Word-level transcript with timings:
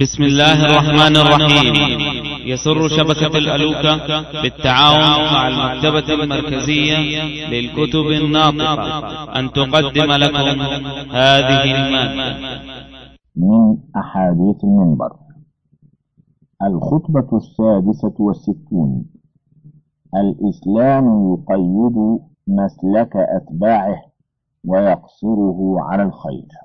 بسم 0.00 0.22
الله 0.22 0.64
الرحمن 0.66 1.16
الرحيم. 1.16 1.74
يسر 2.46 2.88
شبكة 2.88 3.38
الألوكة 3.38 3.96
بالتعاون 4.42 5.32
مع 5.32 5.48
المكتبة 5.48 6.14
المركزية 6.14 6.98
للكتب 7.48 8.06
الناطقة. 8.22 9.38
أن 9.38 9.52
تقدم 9.52 10.12
لكم 10.12 10.60
هذه 11.10 11.64
المادة. 11.64 12.60
من 13.36 13.76
أحاديث 13.96 14.64
المنبر. 14.64 15.12
الخطبة 16.62 17.36
السادسة 17.36 18.14
والستون. 18.18 19.04
الإسلام 20.14 21.04
يقيد 21.32 21.96
مسلك 22.48 23.12
أتباعه 23.16 24.02
ويقصره 24.64 25.76
على 25.80 26.02
الخير. 26.02 26.63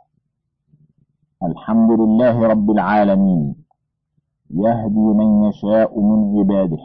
الحمد 1.44 1.92
لله 1.92 2.48
رب 2.48 2.72
العالمين. 2.72 3.56
يهدي 4.52 5.00
من 5.00 5.44
يشاء 5.44 6.00
من 6.00 6.40
عباده. 6.40 6.84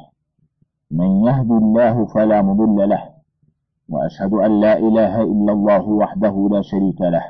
من 0.90 1.26
يهدي 1.26 1.52
الله 1.52 2.04
فلا 2.06 2.42
مضل 2.42 2.88
له. 2.88 3.02
وأشهد 3.88 4.32
أن 4.34 4.60
لا 4.60 4.78
إله 4.78 5.22
إلا 5.22 5.52
الله 5.52 5.88
وحده 5.88 6.48
لا 6.50 6.62
شريك 6.62 7.00
له. 7.00 7.24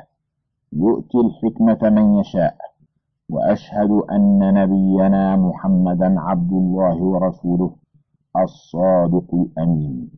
يؤتي 0.73 1.17
الحكمة 1.17 1.89
من 1.89 2.19
يشاء. 2.19 2.55
وأشهد 3.29 3.91
أن 3.91 4.53
نبينا 4.53 5.35
محمدا 5.35 6.19
عبد 6.19 6.51
الله 6.51 6.97
ورسوله 7.03 7.71
الصادق 8.37 9.29
الأمين. 9.33 10.11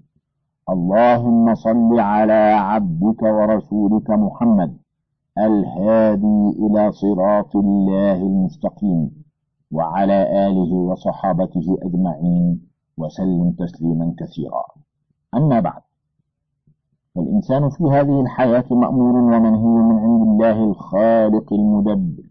اللهم 0.70 1.56
صل 1.56 2.00
على 2.00 2.42
عبدك 2.72 3.22
ورسولك 3.22 4.10
محمد. 4.10 4.87
الهادي 5.46 6.58
إلى 6.60 6.92
صراط 6.92 7.56
الله 7.56 8.16
المستقيم 8.16 9.24
وعلى 9.72 10.48
آله 10.48 10.74
وصحابته 10.74 11.78
أجمعين 11.84 12.68
وسلم 12.98 13.52
تسليما 13.52 14.16
كثيرا. 14.20 14.64
أما 15.36 15.60
بعد 15.60 15.82
فالإنسان 17.16 17.70
في 17.70 17.84
هذه 17.84 18.22
الحياة 18.22 18.66
مأمور 18.72 19.16
ومنهي 19.16 19.66
من 19.66 19.98
عند 19.98 20.22
الله 20.22 20.64
الخالق 20.64 21.54
المدبر 21.54 22.24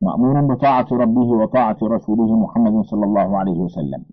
مأمور 0.00 0.54
بطاعة 0.54 0.86
ربه 0.92 1.28
وطاعة 1.40 1.76
رسوله 1.82 2.36
محمد 2.38 2.84
صلى 2.84 3.04
الله 3.04 3.38
عليه 3.38 3.58
وسلم 3.58 4.04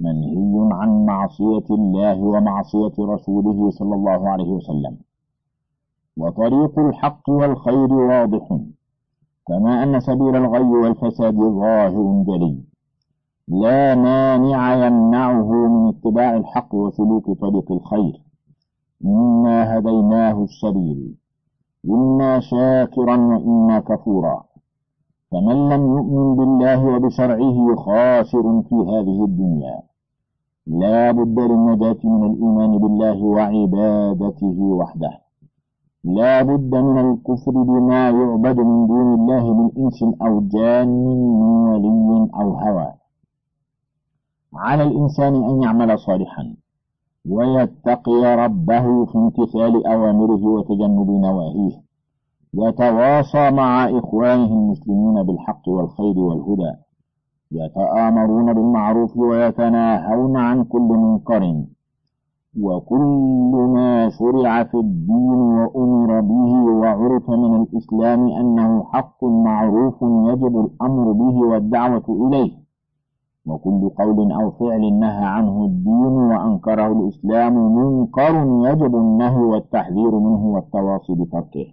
منهي 0.00 0.68
عن 0.72 1.04
معصية 1.06 1.66
الله 1.70 2.22
ومعصية 2.22 2.94
رسوله 2.98 3.70
صلى 3.70 3.94
الله 3.94 4.28
عليه 4.28 4.48
وسلم. 4.48 4.96
وطريق 6.16 6.78
الحق 6.78 7.30
والخير 7.30 7.92
واضح 7.92 8.58
كما 9.46 9.82
أن 9.82 10.00
سبيل 10.00 10.36
الغي 10.36 10.62
والفساد 10.62 11.34
ظاهر 11.34 12.24
جلي. 12.26 12.64
لا 13.48 13.94
مانع 13.94 14.86
يمنعه 14.86 15.52
من 15.52 15.88
اتباع 15.88 16.36
الحق 16.36 16.74
وسلوك 16.74 17.40
طريق 17.40 17.72
الخير. 17.72 18.20
إنا 19.04 19.78
هديناه 19.78 20.42
السبيل. 20.42 21.14
إما 21.90 22.40
شاكرا 22.40 23.16
وإما 23.16 23.80
كفورا. 23.80 24.44
فمن 25.30 25.68
لم 25.68 25.82
يؤمن 25.96 26.36
بالله 26.36 26.96
وبشرعه 26.96 27.76
خاسر 27.76 28.62
في 28.62 28.74
هذه 28.74 29.24
الدنيا. 29.24 29.82
لا 30.66 31.10
بد 31.10 31.40
للنجاة 31.40 31.98
من 32.04 32.24
الإيمان 32.30 32.78
بالله 32.78 33.22
وعبادته 33.22 34.58
وحده. 34.60 35.23
لا 36.04 36.42
بد 36.42 36.74
من 36.74 36.98
الكفر 36.98 37.50
بما 37.50 38.10
يعبد 38.10 38.60
من 38.60 38.86
دون 38.86 39.14
الله 39.14 39.54
من 39.54 39.70
إنس 39.78 40.02
أو 40.22 40.40
جان 40.40 40.88
من 40.88 41.18
ولي 41.68 42.30
أو 42.34 42.54
هوى. 42.54 42.92
على 44.54 44.82
الإنسان 44.82 45.34
أن 45.34 45.62
يعمل 45.62 45.98
صالحا 45.98 46.54
ويتقي 47.28 48.36
ربه 48.36 49.04
في 49.04 49.18
امتثال 49.18 49.86
أوامره 49.86 50.44
وتجنب 50.46 51.10
نواهيه 51.10 51.84
يتواصى 52.54 53.50
مع 53.50 53.98
إخوانه 53.98 54.52
المسلمين 54.52 55.22
بالحق 55.22 55.68
والخير 55.68 56.18
والهدى. 56.18 56.72
يتآمرون 57.52 58.52
بالمعروف 58.52 59.16
ويتناهون 59.16 60.36
عن 60.36 60.64
كل 60.64 60.80
منكر. 60.80 61.64
وكل 62.60 63.52
ما 63.74 64.10
شرع 64.10 64.64
في 64.64 64.74
الدين 64.74 65.30
وأمر 65.58 66.20
به 66.20 66.52
وعرف 66.80 67.30
من 67.30 67.62
الإسلام 67.62 68.28
أنه 68.28 68.84
حق 68.84 69.24
معروف 69.24 70.02
يجب 70.02 70.58
الأمر 70.60 71.12
به 71.12 71.36
والدعوة 71.48 72.04
إليه. 72.08 72.52
وكل 73.46 73.88
قول 73.88 74.32
أو 74.32 74.50
فعل 74.50 74.92
نهى 74.92 75.24
عنه 75.24 75.64
الدين 75.64 76.14
وأنكره 76.30 76.92
الإسلام 76.92 77.76
منكر 77.76 78.34
يجب 78.70 78.96
النهي 78.96 79.42
والتحذير 79.42 80.10
منه 80.18 80.46
والتواصي 80.46 81.14
بتركه. 81.14 81.66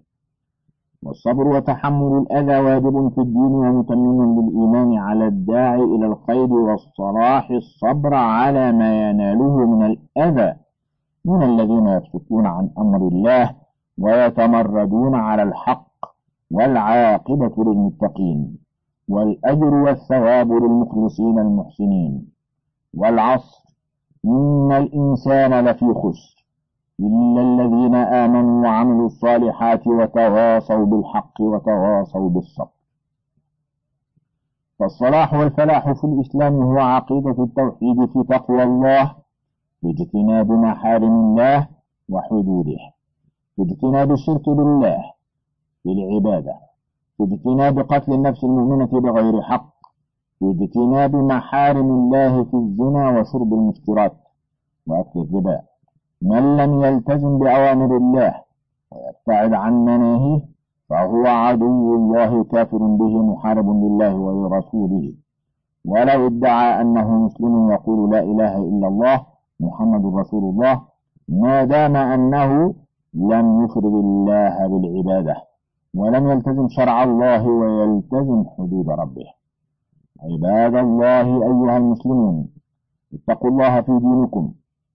والصبر 1.03 1.47
وتحمل 1.47 2.17
الأذى 2.17 2.59
واجب 2.59 3.09
في 3.15 3.21
الدين 3.21 3.53
ومتمم 3.61 4.35
بالإيمان 4.35 4.97
على 4.97 5.27
الداعي 5.27 5.83
إلى 5.83 6.05
الخير 6.05 6.53
والصلاح 6.53 7.51
الصبر 7.51 8.13
على 8.13 8.71
ما 8.71 9.09
يناله 9.09 9.65
من 9.65 9.85
الأذى. 9.85 10.53
من 11.25 11.43
الذين 11.43 11.87
يفسقون 11.87 12.45
عن 12.45 12.69
أمر 12.77 13.07
الله 13.07 13.55
ويتمردون 13.97 15.15
على 15.15 15.43
الحق 15.43 15.91
والعاقبة 16.51 17.63
للمتقين 17.63 18.57
والأجر 19.09 19.73
والثواب 19.73 20.51
للمخلصين 20.51 21.39
المحسنين 21.39 22.27
والعصر 22.93 23.61
إن 24.25 24.71
الإنسان 24.71 25.65
لفي 25.65 25.93
خسر 25.93 26.45
إلا 26.99 27.41
الذين 27.41 27.95
آمنوا 27.95 28.63
وعملوا 28.67 29.05
الصالحات 29.05 29.87
وتواصوا 29.87 30.85
بالحق 30.85 31.41
وتواصوا 31.41 32.29
بالصبر 32.29 32.81
فالصلاح 34.79 35.33
والفلاح 35.33 35.91
في 35.91 36.03
الإسلام 36.03 36.53
هو 36.53 36.79
عقيدة 36.79 37.43
التوحيد 37.43 38.05
في 38.05 38.23
تقوى 38.29 38.63
الله 38.63 39.15
باجتناب 39.83 40.51
محارم 40.51 41.13
الله 41.25 41.67
وحدوده 42.09 42.79
باجتناب 43.57 44.11
الشرك 44.11 44.49
بالله 44.49 44.99
بالعبادة 45.85 46.55
باجتناب 47.19 47.79
قتل 47.79 48.13
النفس 48.13 48.43
المؤمنة 48.43 48.85
بغير 48.85 49.41
حق 49.41 49.73
باجتناب 50.41 51.15
محارم 51.15 51.89
الله 51.91 52.43
في 52.43 52.53
الزنا 52.53 53.19
وشرب 53.19 53.53
المسكرات 53.53 54.13
وأكل 54.87 55.19
الربا. 55.19 55.61
من 56.21 56.57
لم 56.57 56.83
يلتزم 56.83 57.37
بأوامر 57.39 57.97
الله 57.97 58.33
ويبتعد 58.91 59.53
عن 59.53 59.73
مناهيه 59.85 60.41
فهو 60.89 61.25
عدو 61.25 61.95
الله 61.95 62.43
كافر 62.43 62.77
به 62.77 63.21
محارب 63.21 63.69
لله 63.83 64.15
ولرسوله. 64.15 65.13
ولو 65.85 66.27
ادعى 66.27 66.81
أنه 66.81 67.17
مسلم 67.25 67.71
يقول 67.71 68.11
لا 68.11 68.19
إله 68.19 68.57
إلا 68.57 68.87
الله 68.87 69.30
محمد 69.61 70.03
رسول 70.19 70.43
الله 70.43 70.81
ما 71.27 71.63
دام 71.63 71.95
أنه 71.95 72.73
لم 73.13 73.63
يفرد 73.63 73.95
الله 74.05 74.55
بالعبادة 74.67 75.35
ولم 75.93 76.27
يلتزم 76.31 76.67
شرع 76.67 77.03
الله 77.03 77.47
ويلتزم 77.47 78.43
حدود 78.57 78.89
ربه. 78.89 79.27
عباد 80.23 80.75
الله 80.75 81.27
أيها 81.49 81.77
المسلمون 81.77 82.47
اتقوا 83.13 83.49
الله 83.49 83.81
في 83.81 83.99
دينكم 83.99 84.53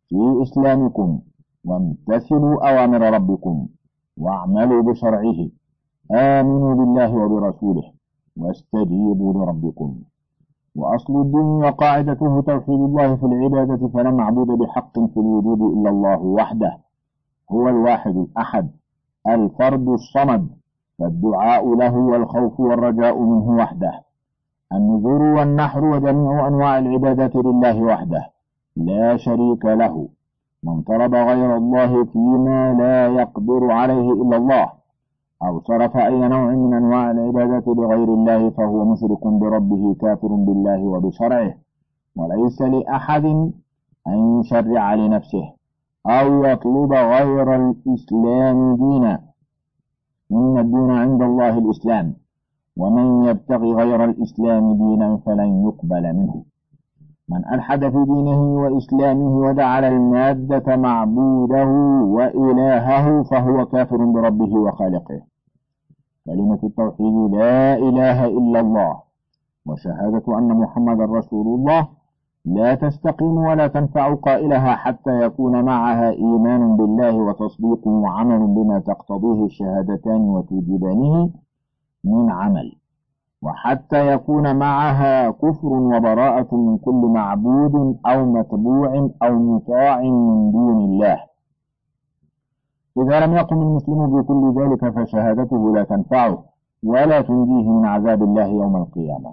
في 0.09 0.43
إسلامكم 0.43 1.21
وامتثلوا 1.65 2.69
أوامر 2.71 3.01
ربكم 3.17 3.67
واعملوا 4.17 4.83
بشرعه. 4.83 5.49
آمنوا 6.11 6.75
بالله 6.75 7.11
وبرسوله 7.17 7.93
واستجيبوا 8.37 9.33
لربكم. 9.35 9.91
وأصل 10.77 11.21
الدين 11.21 11.65
وقاعدته 11.65 12.41
توحيد 12.41 12.81
الله 12.81 13.17
في 13.17 13.27
العبادة 13.27 13.89
فلا 13.89 14.11
معبود 14.11 14.47
بحق 14.47 14.95
في 15.01 15.17
الوجود 15.17 15.61
إلا 15.61 15.91
الله 15.91 16.23
وحده. 16.23 16.79
هو 17.53 17.69
الواحد 17.69 18.17
الأحد 18.17 18.71
الفرد 19.29 19.89
الصمد 19.89 20.49
فالدعاء 20.99 21.75
له 21.75 21.97
والخوف 21.97 22.61
والرجاء 22.61 23.19
منه 23.21 23.57
وحده. 23.57 23.93
النذور 24.73 25.23
والنحر 25.23 25.85
وجميع 25.85 26.49
أنواع 26.49 26.79
العبادة 26.79 27.43
لله 27.43 27.83
وحده 27.83 28.27
لا 28.77 29.17
شريك 29.17 29.65
له. 29.65 30.09
من 30.63 30.83
طلب 30.83 31.15
غير 31.15 31.57
الله 31.57 32.05
فيما 32.05 32.75
لا 32.75 33.09
يقدر 33.09 33.71
عليه 33.71 34.13
إلا 34.13 34.37
الله. 34.37 34.76
أو 35.43 35.61
صرف 35.61 35.97
أي 35.97 36.29
نوع 36.29 36.51
من 36.51 36.75
أنواع 36.75 37.11
العبادة 37.11 37.75
لغير 37.75 38.15
الله 38.15 38.51
فهو 38.51 38.85
مشرك 38.85 39.27
بربه 39.27 39.95
كافر 39.95 40.29
بالله 40.29 40.83
وبشرعه 40.83 41.55
وليس 42.17 42.63
لأحد 42.63 43.25
أن 44.07 44.41
يشرع 44.41 44.95
لنفسه 44.95 45.53
أو 46.07 46.45
يطلب 46.45 46.93
غير 46.93 47.57
الإسلام 47.57 48.77
دينا. 48.77 49.21
إن 50.33 50.59
الدين 50.59 50.91
عند 50.91 51.23
الله 51.23 51.59
الإسلام 51.59 52.15
ومن 52.77 53.25
يبتغي 53.25 53.73
غير 53.75 54.05
الإسلام 54.05 54.75
دينا 54.75 55.17
فلن 55.27 55.65
يقبل 55.67 56.15
منه. 56.15 56.45
من 57.29 57.45
ألحد 57.55 57.81
في 57.81 58.05
دينه 58.05 58.41
وإسلامه 58.55 59.37
وجعل 59.37 59.85
المادة 59.85 60.77
معبوده 60.77 61.67
وإلهه 62.17 63.23
فهو 63.23 63.67
كافر 63.67 64.05
بربه 64.05 64.55
وخالقه. 64.55 65.21
كلمة 66.27 66.59
التوحيد 66.65 67.15
لا 67.35 67.75
إله 67.75 68.25
إلا 68.27 68.61
الله 68.61 69.01
وشهادة 69.67 70.39
أن 70.39 70.49
محمد 70.49 71.01
رسول 71.01 71.47
الله 71.47 71.89
لا 72.45 72.75
تستقيم 72.75 73.37
ولا 73.37 73.67
تنفع 73.67 74.15
قائلها 74.15 74.77
حتى 74.77 75.23
يكون 75.23 75.65
معها 75.65 76.11
إيمان 76.11 76.77
بالله 76.77 77.15
وتصديق 77.17 77.87
وعمل 77.87 78.47
بما 78.47 78.79
تقتضيه 78.79 79.45
الشهادتان 79.45 80.21
وتوجبانه 80.21 81.31
من 82.05 82.31
عمل. 82.31 82.73
وحتى 83.47 84.13
يكون 84.13 84.57
معها 84.57 85.31
كفر 85.31 85.73
وبراءة 85.93 86.55
من 86.57 86.79
كل 86.79 87.03
معبود 87.19 87.97
أو 88.07 88.25
متبوع 88.25 89.09
أو 89.23 89.33
مطاع 89.39 90.01
من 90.01 90.53
دون 90.53 90.79
الله. 90.85 91.19
إذا 92.99 93.27
لم 93.27 93.33
يقم 93.33 93.63
المسلم 93.63 94.07
بكل 94.07 94.63
ذلك 94.63 94.89
فشهادته 94.89 95.75
لا 95.75 95.83
تنفعه 95.85 96.45
ولا 96.85 97.21
تنجيه 97.21 97.71
من 97.71 97.87
عذاب 97.87 98.23
الله 98.23 98.47
يوم 98.47 98.77
القيامة. 98.77 99.33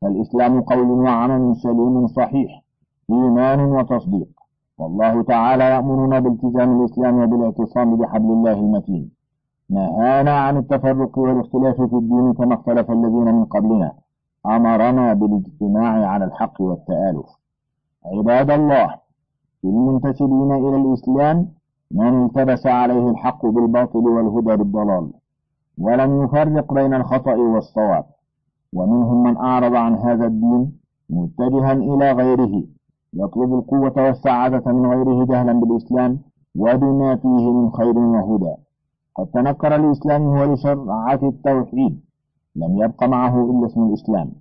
فالإسلام 0.00 0.60
قول 0.60 0.90
وعمل 0.90 1.56
سليم 1.56 2.06
صحيح 2.06 2.62
إيمان 3.10 3.60
وتصديق. 3.60 4.28
والله 4.78 5.22
تعالى 5.22 5.64
يأمرنا 5.64 6.18
بالتزام 6.18 6.80
الإسلام 6.80 7.14
وبالاعتصام 7.22 7.96
بحبل 7.96 8.30
الله 8.30 8.52
المتين. 8.52 9.10
نهانا 9.70 10.38
عن 10.38 10.56
التفرق 10.56 11.18
والاختلاف 11.18 11.76
في 11.76 11.96
الدين 11.96 12.32
كما 12.32 12.54
اختلف 12.54 12.90
الذين 12.90 13.34
من 13.34 13.44
قبلنا. 13.44 13.92
أمرنا 14.46 15.12
بالاجتماع 15.14 16.06
على 16.06 16.24
الحق 16.24 16.60
والتآلف. 16.60 17.26
عباد 18.04 18.50
الله 18.50 18.86
في 19.60 19.68
المنتسبين 19.68 20.52
إلى 20.52 20.76
الإسلام 20.76 21.48
من 21.90 22.24
التبس 22.24 22.66
عليه 22.66 23.10
الحق 23.10 23.46
بالباطل 23.46 23.98
والهدى 23.98 24.56
بالضلال 24.56 25.10
ولم 25.78 26.24
يفرق 26.24 26.74
بين 26.74 26.94
الخطأ 26.94 27.36
والصواب. 27.36 28.04
ومنهم 28.72 29.22
من 29.22 29.36
أعرض 29.36 29.74
عن 29.74 29.94
هذا 29.94 30.26
الدين 30.26 30.72
متجها 31.10 31.72
إلى 31.72 32.12
غيره 32.12 32.62
يطلب 33.14 33.54
القوة 33.54 33.92
والسعادة 33.96 34.72
من 34.72 34.86
غيره 34.86 35.24
جهلا 35.24 35.52
بالإسلام 35.52 36.18
وبما 36.56 37.16
فيه 37.16 37.52
من 37.52 37.70
خير 37.72 37.98
وهدى. 37.98 38.54
قد 39.16 39.26
تنكر 39.26 39.76
الإسلام 39.76 40.22
ولشرعة 40.22 41.20
التوحيد. 41.22 42.00
لم 42.56 42.82
يبق 42.82 43.04
معه 43.04 43.50
إلا 43.50 43.66
اسم 43.66 43.82
الإسلام. 43.82 44.32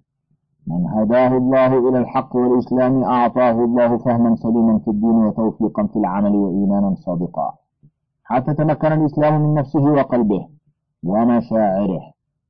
من 0.67 0.87
هداه 0.87 1.37
الله 1.37 1.89
إلى 1.89 1.97
الحق 1.99 2.35
والإسلام 2.35 3.03
أعطاه 3.03 3.51
الله 3.51 3.97
فهما 3.97 4.35
سليما 4.35 4.79
في 4.79 4.87
الدين 4.87 5.09
وتوفيقا 5.25 5.83
في 5.87 5.95
العمل 5.95 6.35
وإيمانا 6.35 6.95
صادقا. 6.95 7.53
حتى 8.23 8.53
تمكن 8.53 8.91
الإسلام 8.91 9.41
من 9.41 9.53
نفسه 9.53 9.83
وقلبه 9.83 10.47
ومشاعره 11.03 12.01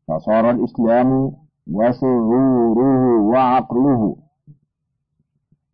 فصار 0.07 0.49
الإسلام 0.49 1.31
وشعوره 1.71 3.21
وعقله. 3.21 4.15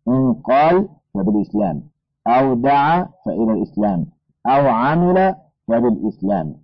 إن 0.08 0.34
قال 0.34 0.88
فبالإسلام 1.14 1.82
أو 2.26 2.54
دعا 2.54 3.08
فإلى 3.26 3.52
الإسلام 3.52 4.06
أو 4.46 4.68
عمل 4.68 5.34
فبالإسلام. 5.70 6.54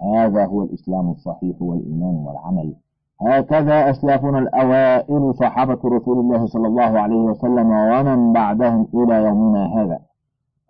هذا 0.00 0.46
هو 0.46 0.62
الإسلام 0.62 1.10
الصحيح 1.10 1.62
والإيمان 1.62 2.14
والعمل. 2.26 2.74
هكذا 3.20 3.90
أسلافنا 3.90 4.38
الأوائل 4.38 5.34
صحابة 5.34 5.78
رسول 5.84 6.18
الله 6.18 6.46
صلى 6.46 6.68
الله 6.68 6.98
عليه 7.00 7.16
وسلم 7.16 7.70
ومن 7.70 8.32
بعدهم 8.32 8.88
إلى 8.94 9.14
يومنا 9.24 9.66
هذا. 9.66 9.98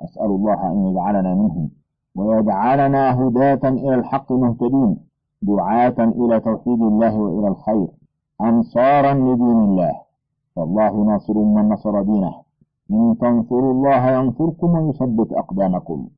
أسأل 0.05 0.27
الله 0.27 0.73
أن 0.73 0.87
يجعلنا 0.87 1.35
منهم 1.35 1.71
ويجعلنا 2.17 3.21
هداة 3.21 3.69
إلى 3.69 3.95
الحق 3.95 4.33
مهتدين 4.33 4.97
دعاة 5.43 5.99
إلى 5.99 6.41
توحيد 6.41 6.83
الله 6.83 7.19
وإلى 7.19 7.49
الخير 7.49 7.89
أنصارا 8.41 9.15
لدين 9.15 9.59
الله. 9.69 9.95
فالله 10.57 11.05
ناصر 11.05 11.39
من 11.39 11.69
نصر 11.69 12.03
دينه. 12.03 12.35
إن 12.91 13.17
تنصروا 13.21 13.73
الله 13.73 14.11
ينصركم 14.11 14.71
ويثبت 14.79 15.33
أقدامكم. 15.33 16.09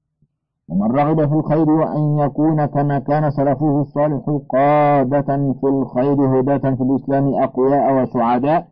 ومن 0.68 0.90
رغب 0.90 1.28
في 1.28 1.34
الخير 1.34 1.70
وأن 1.70 2.18
يكون 2.18 2.66
كما 2.66 2.98
كان 2.98 3.30
سلفه 3.30 3.80
الصالح 3.80 4.38
قادة 4.48 5.52
في 5.60 5.66
الخير 5.66 6.40
هداة 6.40 6.74
في 6.74 6.82
الإسلام 6.82 7.34
أقوياء 7.34 8.02
وسعداء 8.02 8.68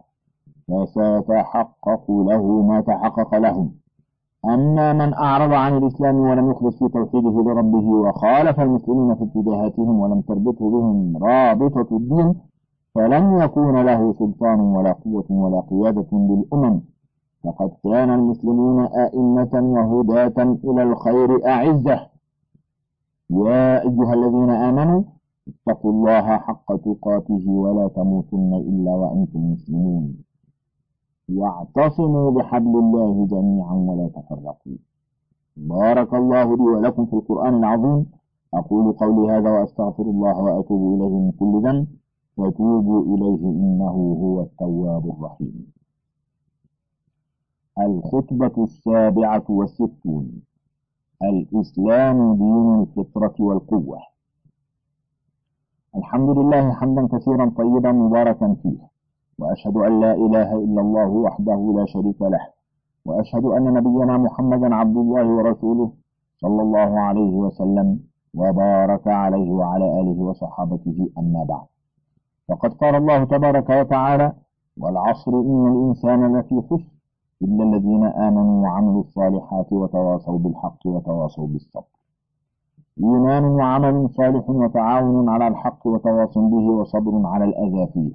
فسيتحقق 0.69 2.11
له 2.11 2.63
ما 2.63 2.81
تحقق 2.81 3.35
لهم. 3.35 3.71
أما 4.45 4.93
من 4.93 5.15
أعرض 5.15 5.53
عن 5.53 5.77
الإسلام 5.77 6.17
ولم 6.17 6.51
يخلص 6.51 6.79
في 6.79 6.89
توحيده 6.89 7.31
لربه 7.31 7.87
وخالف 7.89 8.61
المسلمين 8.61 9.15
في 9.15 9.25
اتجاهاتهم 9.25 10.01
ولم 10.01 10.21
تربطه 10.21 10.71
بهم 10.71 11.17
رابطة 11.17 11.97
الدين 11.97 12.35
فلن 12.95 13.41
يكون 13.41 13.83
له 13.87 14.13
سلطان 14.13 14.61
ولا 14.61 14.93
قوة 14.93 15.25
ولا 15.31 15.61
قيادة 15.61 16.07
للأمم 16.13 16.81
فقد 17.45 17.71
كان 17.85 18.11
المسلمون 18.11 18.87
أئمة 18.87 19.55
وهداة 19.55 20.57
إلى 20.65 20.83
الخير 20.83 21.47
أعزة. 21.47 21.99
يا 23.31 23.83
أيها 23.83 24.15
الذين 24.15 24.51
آمنوا 24.51 25.03
اتقوا 25.49 25.93
الله 25.93 26.39
حق 26.39 26.77
تقاته 26.77 27.45
ولا 27.49 27.89
تموتن 27.89 28.55
إلا 28.55 28.91
وأنتم 28.91 29.53
مسلمون. 29.53 30.15
واعتصموا 31.29 32.31
بحبل 32.31 32.79
الله 32.79 33.27
جميعا 33.27 33.75
ولا 33.75 34.09
تفرقوا. 34.09 34.79
بارك 35.57 36.15
الله 36.15 36.57
لي 36.57 36.63
ولكم 36.63 37.07
في 37.07 37.13
القرآن 37.13 37.55
العظيم. 37.55 38.07
أقول 38.55 38.93
قولي 38.93 39.33
هذا 39.33 39.51
وأستغفر 39.51 40.03
الله 40.03 40.43
وأتوب 40.43 40.95
إليه 40.95 41.19
من 41.19 41.33
كل 41.33 41.69
ذنب. 41.69 41.87
وتوبوا 42.37 43.03
إليه 43.15 43.43
إنه 43.51 43.97
هو 44.23 44.41
التواب 44.41 45.05
الرحيم. 45.11 45.84
الخطبة 47.79 48.65
السابعة 48.65 49.45
والستون. 49.49 50.43
الإسلام 51.23 52.35
دين 52.35 52.81
الفطرة 52.83 53.35
والقوة. 53.39 53.99
الحمد 55.97 56.39
لله 56.39 56.73
حمدا 56.73 57.07
كثيرا 57.19 57.53
طيبا 57.57 57.93
مباركا 57.93 58.57
فيه 58.63 58.79
وأشهد 59.39 59.77
أن 59.77 60.01
لا 60.01 60.15
إله 60.15 60.55
إلا 60.65 60.81
الله 60.81 61.09
وحده 61.09 61.75
لا 61.77 61.85
شريك 61.87 62.23
له 62.23 62.41
وأشهد 63.05 63.45
أن 63.45 63.65
نبينا 63.65 64.19
محمدا 64.19 64.75
عبد 64.75 64.97
الله 64.97 65.27
ورسوله 65.27 65.93
صلى 66.37 66.63
الله 66.63 67.01
عليه 67.01 67.31
وسلم 67.33 68.01
وبارك 68.35 69.09
عليه 69.09 69.51
وعلى 69.51 70.01
آله 70.01 70.19
وصحابته 70.23 71.09
أما 71.19 71.45
بعد. 71.45 71.67
فقد 72.49 72.73
قال 72.73 72.95
الله 72.95 73.25
تبارك 73.25 73.71
وتعالى 73.71 74.33
والعصر 74.81 75.33
إن 75.33 75.67
الإنسان 75.67 76.37
لفي 76.37 76.63
خسر 76.71 76.94
إلا 77.43 77.65
الذين 77.65 78.05
آمنوا 78.05 78.63
وعملوا 78.63 79.01
الصالحات 79.01 79.73
وتواصوا 79.73 80.39
بالحق 80.39 80.87
وتواصوا 80.87 81.47
بالصبر. 81.47 81.85
إيمان 83.03 83.45
وعمل 83.45 84.11
صالح 84.11 84.51
وتعاون 84.51 85.29
على 85.29 85.49
الحق 85.49 85.87
وتواصل 85.87 86.49
به 86.49 86.71
وصبر 86.71 87.27
على 87.27 87.45
الأذى 87.45 87.87
فيه. 87.93 88.13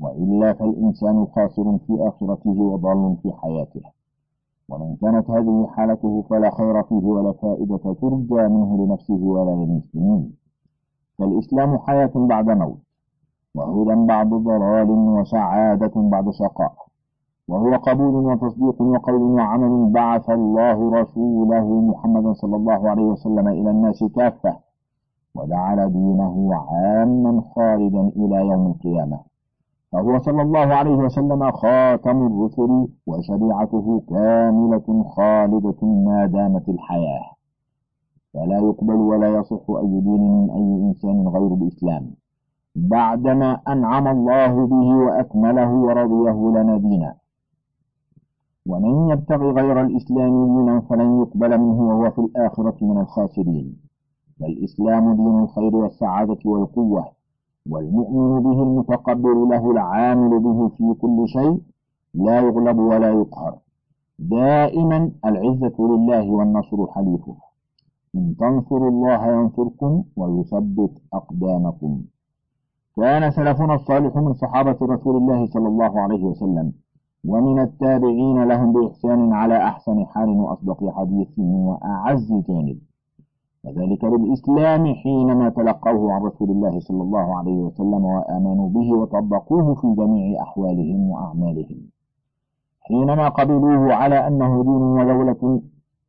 وإلا 0.00 0.52
فالإنسان 0.52 1.26
خاسر 1.26 1.78
في 1.86 2.08
آخرته 2.08 2.50
وضال 2.50 3.16
في 3.22 3.32
حياته. 3.32 3.80
ومن 4.68 4.96
كانت 4.96 5.30
هذه 5.30 5.66
حالته 5.66 6.22
فلا 6.22 6.50
خير 6.50 6.82
فيه 6.82 7.06
ولا 7.06 7.32
فائدة 7.32 7.76
ترجى 7.76 8.48
منه 8.48 8.86
لنفسه 8.86 9.14
ولا 9.22 9.50
للمسلمين. 9.50 10.32
فالإسلام 11.18 11.78
حياة 11.78 12.12
بعد 12.14 12.50
موت. 12.50 12.78
وهدى 13.54 14.06
بعد 14.06 14.28
ضلال 14.28 14.90
وسعادة 14.90 15.92
بعد 15.96 16.30
شقاء. 16.30 16.74
وهو 17.48 17.74
قبول 17.76 18.14
وتصديق 18.14 18.82
وقول 18.82 19.22
وعمل 19.22 19.92
بعث 19.92 20.30
الله 20.30 21.00
رسوله 21.00 21.80
محمدا 21.80 22.32
صلى 22.32 22.56
الله 22.56 22.88
عليه 22.88 23.02
وسلم 23.02 23.48
إلى 23.48 23.70
الناس 23.70 24.04
كافة 24.04 24.56
وجعل 25.34 25.92
دينه 25.92 26.54
عاما 26.54 27.42
خالدا 27.54 28.00
إلى 28.16 28.36
يوم 28.36 28.66
القيامة. 28.66 29.18
فهو 29.92 30.18
صلى 30.18 30.42
الله 30.42 30.74
عليه 30.74 30.96
وسلم 30.96 31.50
خاتم 31.50 32.26
الرسل 32.26 32.88
وشريعته 33.06 34.02
كاملة 34.08 35.04
خالدة 35.16 35.80
ما 35.82 36.26
دامت 36.26 36.68
الحياة. 36.68 37.24
فلا 38.34 38.58
يقبل 38.58 38.94
ولا 38.94 39.28
يصح 39.28 39.70
أي 39.70 40.00
دين 40.00 40.22
من 40.32 40.50
أي 40.50 40.88
إنسان 40.88 41.28
غير 41.28 41.54
الإسلام. 41.54 42.10
بعدما 42.76 43.58
أنعم 43.68 44.08
الله 44.08 44.66
به 44.66 44.96
وأكمله 44.96 45.70
ورضيه 45.74 46.60
لنا 46.60 46.78
دينا. 46.78 47.23
ومن 48.68 49.10
يبتغي 49.10 49.50
غير 49.50 49.80
الإسلام 49.80 50.32
دينا 50.46 50.80
فلن 50.80 51.20
يقبل 51.20 51.58
منه 51.58 51.80
وهو 51.88 52.10
في 52.10 52.18
الآخرة 52.18 52.76
من 52.84 53.00
الخاسرين. 53.00 53.76
فالإسلام 54.40 55.16
دين 55.16 55.38
الخير 55.42 55.76
والسعادة 55.76 56.38
والقوة 56.44 57.04
والمؤمن 57.70 58.42
به 58.42 58.62
المتقبل 58.62 59.48
له 59.50 59.70
العامل 59.70 60.40
به 60.40 60.68
في 60.68 60.94
كل 61.00 61.28
شيء 61.28 61.60
لا 62.14 62.40
يغلب 62.40 62.78
ولا 62.78 63.10
يقهر. 63.10 63.58
دائما 64.18 65.10
العزة 65.24 65.76
لله 65.78 66.30
والنصر 66.30 66.86
حليفه. 66.86 67.36
إن 68.16 68.36
تنصروا 68.36 68.90
الله 68.90 69.26
ينصركم 69.26 70.04
ويثبت 70.16 70.92
أقدامكم. 71.12 72.02
كان 72.96 73.30
سلفنا 73.30 73.74
الصالح 73.74 74.16
من 74.16 74.34
صحابة 74.34 74.78
رسول 74.82 75.16
الله 75.16 75.46
صلى 75.46 75.68
الله 75.68 76.00
عليه 76.00 76.24
وسلم 76.24 76.72
ومن 77.28 77.60
التابعين 77.60 78.44
لهم 78.44 78.72
بإحسان 78.72 79.32
على 79.32 79.56
أحسن 79.56 80.06
حال 80.06 80.28
وأصدق 80.28 80.90
حديث 80.90 81.28
وأعز 81.38 82.32
جانب. 82.48 82.78
وذلك 83.64 84.04
بالإسلام 84.04 84.94
حينما 84.94 85.48
تلقوه 85.48 86.12
عن 86.12 86.22
رسول 86.22 86.50
الله 86.50 86.80
صلى 86.80 87.02
الله 87.02 87.36
عليه 87.36 87.58
وسلم 87.58 88.04
وآمنوا 88.04 88.68
به 88.68 88.92
وطبقوه 88.98 89.74
في 89.74 89.94
جميع 89.94 90.42
أحوالهم 90.42 91.10
وأعمالهم. 91.10 91.80
حينما 92.80 93.28
قبلوه 93.28 93.94
على 93.94 94.26
أنه 94.26 94.62
دين 94.62 94.82
ودولة 94.98 95.60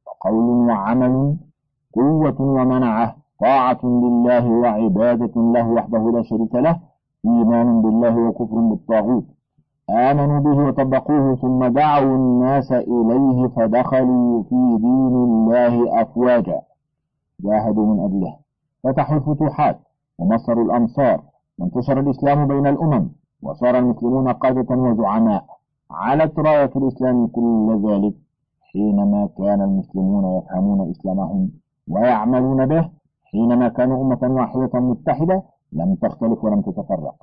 وقول 0.07 0.69
وعمل 0.69 1.37
قوة 1.93 2.41
ومنعة 2.41 3.15
طاعة 3.39 3.79
لله 3.83 4.49
وعبادة 4.49 5.41
له 5.41 5.69
وحده 5.69 6.11
لا 6.11 6.21
شريك 6.23 6.55
له 6.55 6.79
إيمان 7.25 7.81
بالله 7.81 8.17
وكفر 8.17 8.59
بالطاغوت. 8.59 9.25
آمنوا 9.89 10.39
به 10.39 10.67
وطبقوه 10.67 11.35
ثم 11.35 11.67
دعوا 11.67 12.15
الناس 12.15 12.71
إليه 12.71 13.47
فدخلوا 13.47 14.43
في 14.43 14.77
دين 14.81 15.15
الله 15.27 16.01
أفواجا. 16.01 16.61
جاهدوا 17.39 17.85
من 17.85 17.99
أجله. 18.05 18.35
فتحوا 18.83 19.17
الفتوحات 19.17 19.79
ومصروا 20.19 20.65
الأمصار 20.65 21.21
وانتشر 21.59 21.99
الإسلام 21.99 22.47
بين 22.47 22.67
الأمم 22.67 23.09
وصار 23.43 23.77
المسلمون 23.77 24.27
قادة 24.27 24.75
وزعماء 24.75 25.45
علت 25.91 26.39
راية 26.39 26.71
الإسلام 26.75 27.27
كل 27.27 27.81
ذلك 27.87 28.13
حينما 28.73 29.29
كان 29.37 29.61
المسلمون 29.61 30.37
يفهمون 30.37 30.89
إسلامهم 30.89 31.51
ويعملون 31.89 32.65
به. 32.65 32.89
حينما 33.31 33.67
كانوا 33.67 34.03
أمة 34.03 34.35
واحدة 34.35 34.79
متحدة 34.79 35.43
لم 35.73 35.95
تختلف 35.95 36.43
ولم 36.43 36.61
تتفرق. 36.61 37.15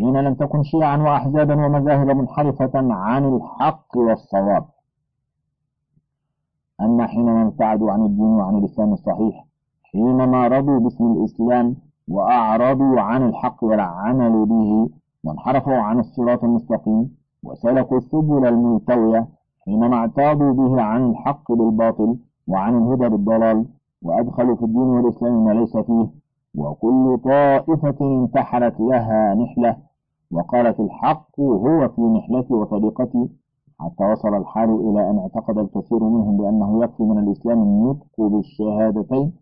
حين 0.00 0.16
لم 0.16 0.34
تكن 0.34 0.62
شيعا 0.62 0.96
وأحزابا 0.96 1.66
ومذاهب 1.66 2.06
منحرفة 2.10 2.70
عن 2.74 3.24
الحق 3.24 3.96
والصواب. 3.96 4.64
أما 6.80 7.06
حينما 7.06 7.42
ابتعدوا 7.46 7.92
عن 7.92 8.02
الدين 8.02 8.26
وعن 8.26 8.58
الإسلام 8.58 8.92
الصحيح 8.92 9.44
حينما 9.92 10.48
رضوا 10.48 10.78
باسم 10.78 11.04
الإسلام 11.12 11.76
وأعرضوا 12.08 13.00
عن 13.00 13.22
الحق 13.28 13.64
والعمل 13.64 14.46
به 14.46 14.88
وانحرفوا 15.24 15.74
عن 15.76 15.98
الصراط 15.98 16.44
المستقيم 16.44 17.16
وسلكوا 17.44 17.98
السبل 17.98 18.46
الملتوية 18.46 19.28
حينما 19.64 19.96
اعتاضوا 19.96 20.52
به 20.52 20.82
عن 20.82 21.10
الحق 21.10 21.52
بالباطل 21.52 22.16
وعن 22.48 22.76
الهدى 22.78 23.08
بالضلال 23.08 23.66
وأدخلوا 24.02 24.56
في 24.56 24.62
الدين 24.62 24.82
والإسلام 24.82 25.44
ما 25.44 25.50
ليس 25.52 25.76
فيه 25.76 26.08
وكل 26.58 27.18
طائفة 27.24 27.96
انتحرت 28.00 28.80
لها 28.80 29.34
نحلة 29.34 29.89
وقالت 30.32 30.80
الحق 30.80 31.40
هو 31.40 31.88
في 31.88 32.00
نحلتي 32.02 32.54
وطريقتي. 32.54 33.28
حتى 33.80 34.04
وصل 34.04 34.34
الحال 34.36 34.70
إلى 34.70 35.10
أن 35.10 35.18
اعتقد 35.18 35.58
الكثير 35.58 36.04
منهم 36.04 36.36
بأنه 36.36 36.84
يكفي 36.84 37.02
من 37.02 37.18
الإسلام 37.18 37.62
النطق 37.62 38.14
بالشهادتين 38.18 39.32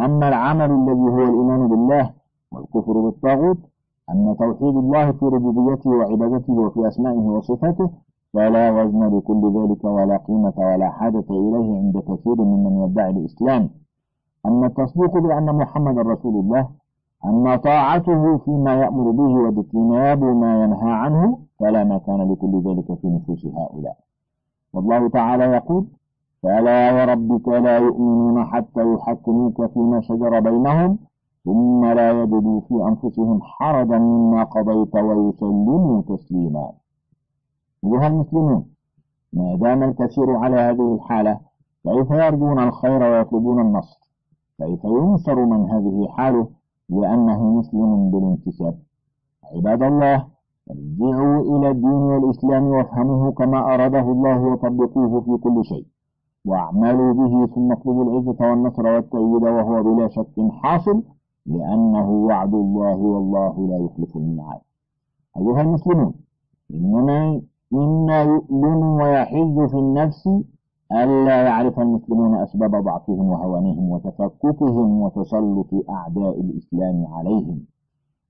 أما 0.00 0.28
العمل 0.28 0.70
الذي 0.70 1.00
هو 1.00 1.22
الإيمان 1.22 1.68
بالله 1.68 2.10
والكفر 2.52 2.92
بالطاغوت 2.92 3.58
أما 4.10 4.34
توحيد 4.34 4.76
الله 4.76 5.12
في 5.12 5.24
ربوبيته 5.24 5.90
وعبادته 5.90 6.52
وفي 6.52 6.88
أسمائه 6.88 7.18
وصفاته 7.18 7.90
فلا 8.32 8.70
وزن 8.70 9.18
لكل 9.18 9.42
ذلك 9.58 9.84
ولا 9.84 10.16
قيمة 10.16 10.54
ولا 10.58 10.90
حاجة 10.90 11.24
إليه 11.30 11.76
عند 11.76 11.98
كثير 11.98 12.36
ممن 12.44 12.84
يدعي 12.84 13.10
الإسلام. 13.10 13.70
أما 14.46 14.66
التصديق 14.66 15.18
بأن 15.18 15.54
محمد 15.56 15.98
رسول 15.98 16.34
الله 16.44 16.68
أما 17.24 17.56
طاعته 17.56 18.38
فيما 18.38 18.74
يأمر 18.74 19.10
به 19.10 19.22
واجتناب 19.22 20.24
ما 20.24 20.64
ينهى 20.64 20.92
عنه 20.92 21.38
فلا 21.60 21.84
مكان 21.84 22.32
لكل 22.32 22.62
ذلك 22.66 22.98
في 23.00 23.06
نفوس 23.08 23.46
هؤلاء. 23.46 23.96
والله 24.72 25.08
تعالى 25.08 25.44
يقول 25.44 25.86
فلا 26.42 26.92
وربك 26.92 27.48
لا 27.48 27.78
يؤمنون 27.78 28.44
حتى 28.44 28.92
يحكموك 28.92 29.66
فيما 29.66 30.00
شجر 30.00 30.40
بينهم 30.40 30.98
ثم 31.44 31.84
لا 31.84 32.10
يجدوا 32.10 32.60
في 32.60 32.74
أنفسهم 32.74 33.42
حرجا 33.42 33.98
مما 33.98 34.44
قضيت 34.44 34.94
ويسلموا 34.94 36.02
تسليما. 36.02 36.72
أيها 37.84 38.06
المسلمون 38.06 38.66
ما 39.32 39.56
دام 39.56 39.82
الكثير 39.82 40.36
على 40.36 40.56
هذه 40.56 40.94
الحالة 40.94 41.38
كيف 41.84 42.10
يرجون 42.10 42.58
الخير 42.58 43.02
ويطلبون 43.02 43.60
النصر؟ 43.60 44.00
كيف 44.58 44.84
ينصر 44.84 45.44
من 45.44 45.70
هذه 45.70 46.08
حاله؟ 46.10 46.61
لأنه 47.00 47.40
مسلم 47.58 48.10
بالانتساب. 48.10 48.74
عباد 49.54 49.82
الله 49.82 50.26
ارجعوا 50.70 51.40
إلى 51.52 51.70
الدين 51.70 52.02
والإسلام 52.10 52.64
وافهموه 52.64 53.32
كما 53.32 53.74
أراده 53.74 54.06
الله 54.16 54.40
وطبقوه 54.46 55.20
في 55.20 55.36
كل 55.44 55.64
شيء. 55.64 55.86
واعملوا 56.44 57.12
به 57.12 57.46
ثم 57.54 57.72
اطلبوا 57.72 58.04
العزة 58.04 58.50
والنصر 58.50 58.86
والتأييد 58.86 59.42
وهو 59.42 59.82
بلا 59.82 60.08
شك 60.08 60.36
حاصل 60.50 61.02
لأنه 61.46 62.10
وعد 62.10 62.54
الله 62.54 62.96
والله 62.96 63.68
لا 63.68 63.76
يخلف 63.84 64.16
الميعاد. 64.16 64.60
أيها 65.38 65.60
المسلمون 65.60 66.14
إنما 66.74 67.40
مما 67.72 68.22
يؤلم 68.22 68.82
ويحز 69.00 69.70
في 69.70 69.78
النفس 69.78 70.28
ألا 70.92 71.42
يعرف 71.42 71.80
المسلمون 71.80 72.34
أسباب 72.42 72.84
ضعفهم 72.84 73.30
وهوانهم 73.30 73.90
وتفككهم 73.90 75.02
وتسلط 75.02 75.90
أعداء 75.90 76.40
الإسلام 76.40 77.06
عليهم 77.06 77.60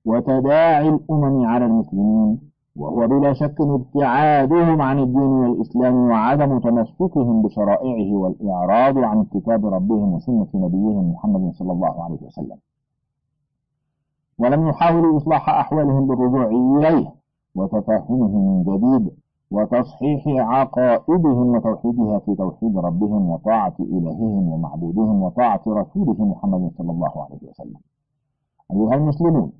وتداعي 0.04 0.88
الأمم 0.88 1.46
على 1.46 1.64
المسلمين 1.66 2.40
وهو 2.76 3.08
بلا 3.08 3.32
شك 3.32 3.60
ابتعادهم 3.60 4.82
عن 4.82 4.98
الدين 4.98 5.22
والإسلام 5.22 5.94
وعدم 5.94 6.58
تمسكهم 6.58 7.42
بشرائعه 7.42 8.14
والإعراض 8.14 8.98
عن 8.98 9.24
كتاب 9.24 9.66
ربهم 9.66 10.14
وسنة 10.14 10.46
نبيهم 10.54 11.12
محمد 11.12 11.52
صلى 11.52 11.72
الله 11.72 12.04
عليه 12.04 12.22
وسلم. 12.22 12.56
ولم 14.38 14.68
يحاولوا 14.68 15.16
إصلاح 15.16 15.48
أحوالهم 15.48 16.06
بالرجوع 16.06 16.46
إليه 16.46 17.12
وتفهمه 17.54 18.38
من 18.38 18.62
جديد. 18.62 19.10
وتصحيح 19.52 20.22
عقائدهم 20.26 21.46
وتوحيدها 21.54 22.18
في 22.18 22.34
توحيد 22.34 22.78
ربهم 22.78 23.30
وطاعة 23.30 23.74
إلههم 23.80 24.52
ومعبودهم 24.52 25.22
وطاعة 25.22 25.62
رسوله 25.66 26.16
محمد 26.24 26.70
صلى 26.78 26.90
الله 26.90 27.12
عليه 27.24 27.42
وسلم. 27.50 27.80
أيها 28.72 28.94
المسلمون 28.94 29.52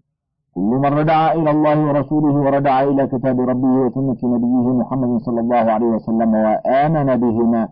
كل 0.55 0.61
من 0.61 0.85
رجع 0.85 1.33
إلى 1.33 1.51
الله 1.51 1.87
ورسوله 1.87 2.35
ورجع 2.35 2.83
إلى 2.83 3.07
كتاب 3.07 3.41
ربه 3.41 3.69
وسنة 3.69 4.21
نبيه 4.35 4.73
محمد 4.81 5.21
صلى 5.21 5.41
الله 5.41 5.57
عليه 5.57 5.87
وسلم 5.87 6.35
وآمن 6.35 7.17
بهما 7.17 7.69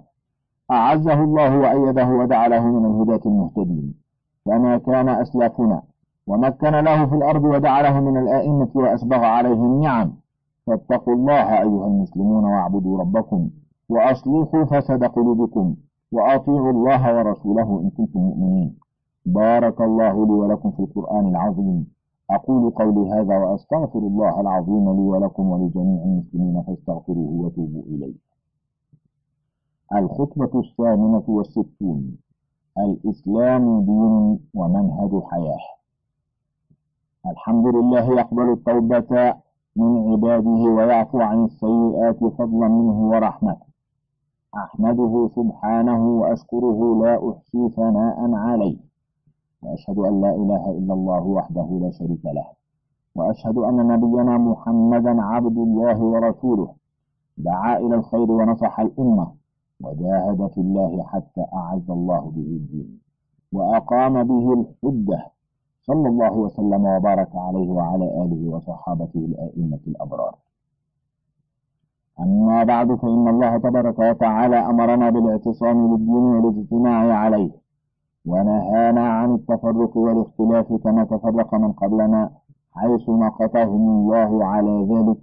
أعزه 0.70 1.24
الله 1.24 1.58
وأيده 1.58 2.08
وجعله 2.08 2.64
من 2.66 2.84
الهداة 2.86 3.20
المهتدين. 3.26 3.94
كما 4.44 4.78
كان 4.78 5.08
أسلافنا 5.08 5.82
ومكن 6.26 6.70
له 6.70 7.06
في 7.06 7.14
الأرض 7.14 7.44
وجعله 7.44 8.00
من 8.00 8.16
الآئمة 8.16 8.68
وأسبغ 8.74 9.24
عليه 9.24 9.60
النعم 9.70 10.12
فاتقوا 10.66 11.14
الله 11.14 11.60
أيها 11.62 11.86
المسلمون 11.86 12.44
واعبدوا 12.44 12.98
ربكم 12.98 13.50
وأصلحوا 13.88 14.64
فسد 14.64 15.04
قلوبكم 15.04 15.76
وأطيعوا 16.12 16.70
الله 16.70 17.16
ورسوله 17.16 17.80
إن 17.80 17.90
كنتم 17.90 18.20
مؤمنين. 18.20 18.78
بارك 19.26 19.80
الله 19.80 20.26
لي 20.26 20.32
ولكم 20.32 20.70
في 20.70 20.80
القرآن 20.80 21.28
العظيم. 21.28 21.86
أقول 22.30 22.70
قولي 22.70 23.10
هذا 23.10 23.38
وأستغفر 23.38 23.98
الله 23.98 24.40
العظيم 24.40 24.92
لي 24.96 25.02
ولكم 25.02 25.50
ولجميع 25.50 26.02
المسلمين 26.04 26.62
فاستغفروه 26.62 27.30
وتوبوا 27.44 27.82
إليه. 27.82 28.14
الخطبة 29.94 30.60
الثامنة 30.60 31.24
والستون. 31.28 32.16
الإسلام 32.78 33.80
دين 33.80 34.38
ومنهج 34.54 35.22
حياة. 35.22 35.58
الحمد 37.26 37.66
لله 37.66 38.20
يقبل 38.20 38.52
التوبة 38.52 39.34
من 39.76 40.12
عباده 40.12 40.50
ويعفو 40.50 41.20
عن 41.20 41.44
السيئات 41.44 42.24
فضلا 42.24 42.68
منه 42.68 43.08
ورحمة. 43.08 43.56
أحمده 44.56 45.30
سبحانه 45.36 46.08
وأشكره 46.08 47.02
لا 47.02 47.30
أحصي 47.30 47.68
ثناء 47.68 48.34
عليه. 48.34 48.76
وأشهد 49.62 49.98
أن 49.98 50.20
لا 50.20 50.34
إله 50.34 50.70
إلا 50.70 50.94
الله 50.94 51.22
وحده 51.22 51.78
لا 51.82 51.90
شريك 51.90 52.24
له. 52.24 52.46
وأشهد 53.14 53.58
أن 53.58 53.76
نبينا 53.86 54.38
محمدا 54.38 55.22
عبد 55.22 55.58
الله 55.58 56.02
ورسوله. 56.02 56.74
دعا 57.38 57.78
إلى 57.78 57.94
الخير 57.94 58.30
ونصح 58.30 58.80
الأمة. 58.80 59.32
وجاهد 59.80 60.46
في 60.46 60.60
الله 60.60 61.02
حتى 61.02 61.44
أعز 61.54 61.90
الله 61.90 62.20
به 62.20 62.50
الدين. 62.60 63.00
وأقام 63.52 64.24
به 64.24 64.52
الحجة. 64.52 65.30
صلى 65.82 66.08
الله 66.08 66.32
وسلم 66.32 66.84
وبارك 66.86 67.32
عليه 67.34 67.68
وعلى 67.70 68.04
آله 68.22 68.50
وصحابته 68.54 69.20
الآئمة 69.30 69.80
الأبرار. 69.86 70.34
أما 72.20 72.64
بعد 72.64 72.94
فإن 72.94 73.28
الله 73.28 73.58
تبارك 73.58 73.98
وتعالى 73.98 74.56
أمرنا 74.56 75.10
بالاعتصام 75.10 75.90
بالدين 75.90 76.24
والاجتماع 76.34 77.14
عليه 77.14 77.50
ونهانا 78.26 79.08
عن 79.08 79.34
التفرق 79.34 79.96
والاختلاف 79.96 80.72
كما 80.72 81.04
تفرق 81.04 81.54
من 81.54 81.72
قبلنا 81.72 82.30
حيث 82.72 83.08
نقطهم 83.08 83.88
الله 83.88 84.44
على 84.44 84.86
ذلك. 84.92 85.18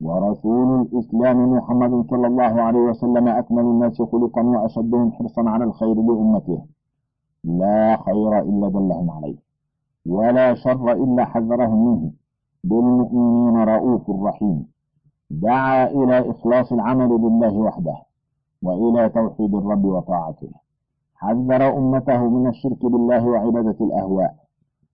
ورسول 0.00 0.80
الإسلام 0.80 1.52
محمد 1.52 2.06
صلى 2.10 2.26
الله 2.26 2.62
عليه 2.62 2.80
وسلم 2.80 3.28
أكمل 3.28 3.62
الناس 3.62 4.02
خلقا 4.02 4.42
وأشدهم 4.42 5.12
حرصا 5.12 5.42
على 5.50 5.64
الخير 5.64 5.94
لأمته. 5.94 6.66
لا 7.44 7.96
خير 7.96 8.38
إلا 8.38 8.68
دلهم 8.68 9.10
عليه. 9.10 9.43
ولا 10.06 10.54
شر 10.54 10.92
إلا 10.92 11.24
حذرهم 11.24 11.86
منه. 11.86 12.10
بالمؤمنين 12.64 13.56
رؤوف 13.68 14.10
رحيم. 14.10 14.66
دعا 15.30 15.86
إلى 15.86 16.30
إخلاص 16.30 16.72
العمل 16.72 17.08
لله 17.08 17.54
وحده 17.54 17.96
وإلى 18.62 19.08
توحيد 19.08 19.54
الرب 19.54 19.84
وطاعته. 19.84 20.50
حذر 21.14 21.78
أمته 21.78 22.28
من 22.28 22.46
الشرك 22.46 22.86
بالله 22.86 23.26
وعبادة 23.26 23.76
الأهواء. 23.80 24.34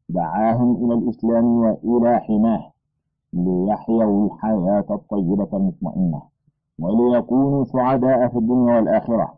دعاهم 0.08 0.84
إلى 0.84 0.94
الإسلام 0.94 1.44
وإلى 1.44 2.18
حماه. 2.20 2.72
ليحيوا 3.32 4.26
الحياة 4.26 4.84
الطيبة 4.90 5.48
المطمئنة. 5.52 6.22
وليكونوا 6.78 7.64
سعداء 7.64 8.28
في 8.28 8.38
الدنيا 8.38 8.76
والآخرة. 8.76 9.34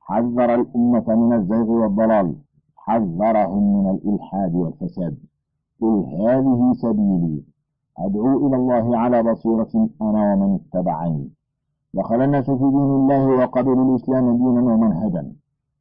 حذر 0.00 0.54
الأمة 0.54 1.04
من 1.08 1.32
الزيغ 1.32 1.70
والضلال. 1.70 2.34
حذرهم 2.84 3.62
من 3.76 3.90
الإلحاد 3.90 4.54
والفساد. 4.54 5.18
قل 5.80 6.04
هذه 6.20 6.72
سبيلي. 6.72 7.42
أدعو 7.98 8.46
إلى 8.46 8.56
الله 8.56 8.98
على 8.98 9.22
بصيرة 9.22 9.88
أنا 10.02 10.34
ومن 10.34 10.54
اتبعني. 10.54 11.30
دخل 11.94 12.22
الناس 12.22 12.50
في 12.50 12.56
دين 12.58 12.90
الله 13.00 13.26
وقبلوا 13.26 13.90
الإسلام 13.90 14.36
دينا 14.36 14.74
ومنهجا. 14.74 15.32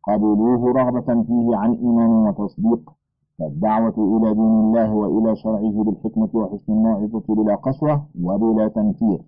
قبلوه 0.04 0.74
رغبة 0.74 1.24
فيه 1.24 1.56
عن 1.56 1.74
إيمان 1.74 2.10
وتصديق. 2.10 2.92
فالدعوة 3.40 3.94
إلى 3.98 4.34
دين 4.34 4.60
الله 4.60 4.94
وإلى 4.94 5.36
شرعه 5.36 5.84
بالحكمة 5.84 6.30
وحسن 6.34 6.74
الموعظة 6.74 7.36
بلا 7.36 7.56
قسوة 7.56 8.06
وبلا 8.24 8.68
تنفير. 8.68 9.22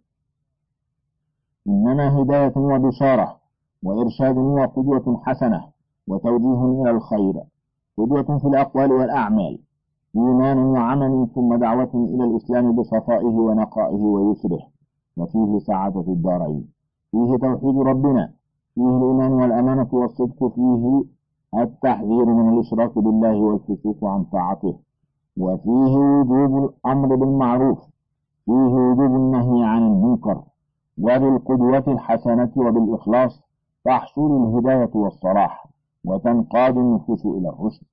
إنما 1.67 2.21
هداية 2.21 2.57
وبشارة 2.57 3.35
وإرشاد 3.83 4.37
وقدوة 4.37 5.21
حسنة 5.23 5.63
وتوجيه 6.07 6.81
إلى 6.81 6.91
الخير. 6.91 7.43
قدوة 7.98 8.38
في 8.38 8.48
الأقوال 8.48 8.91
والأعمال 8.91 9.60
إيمان 10.15 10.57
وعمل 10.57 11.27
ثم 11.36 11.55
دعوة 11.55 11.89
إلى 11.93 12.24
الإسلام 12.24 12.75
بصفائه 12.75 13.25
ونقائه 13.25 13.95
ويسره 13.95 14.60
وفيه 15.17 15.60
سعادة 15.60 16.05
الدارين. 16.07 16.67
فيه 17.12 17.38
توحيد 17.38 17.77
ربنا 17.77 18.33
فيه 18.75 18.98
الإيمان 18.98 19.31
والأمانة 19.31 19.88
والصدق 19.91 20.48
فيه 20.48 21.03
التحذير 21.62 22.25
من 22.25 22.53
الإشراك 22.53 22.98
بالله 23.00 23.36
والفسوق 23.39 24.05
عن 24.05 24.24
طاعته 24.24 24.75
وفيه 25.38 25.95
وجوب 25.98 26.63
الأمر 26.63 27.15
بالمعروف 27.15 27.79
فيه 28.45 28.53
وجوب 28.53 29.15
النهي 29.15 29.63
عن 29.65 29.81
المنكر 29.88 30.41
وبالقدوة 31.01 31.83
الحسنة 31.88 32.51
وبالإخلاص 32.55 33.41
تحصل 33.86 34.43
الهداية 34.43 34.89
والصلاح. 34.95 35.67
وتنقاد 36.05 36.77
النفوس 36.77 37.25
إلى 37.25 37.50
الرشد 37.50 37.84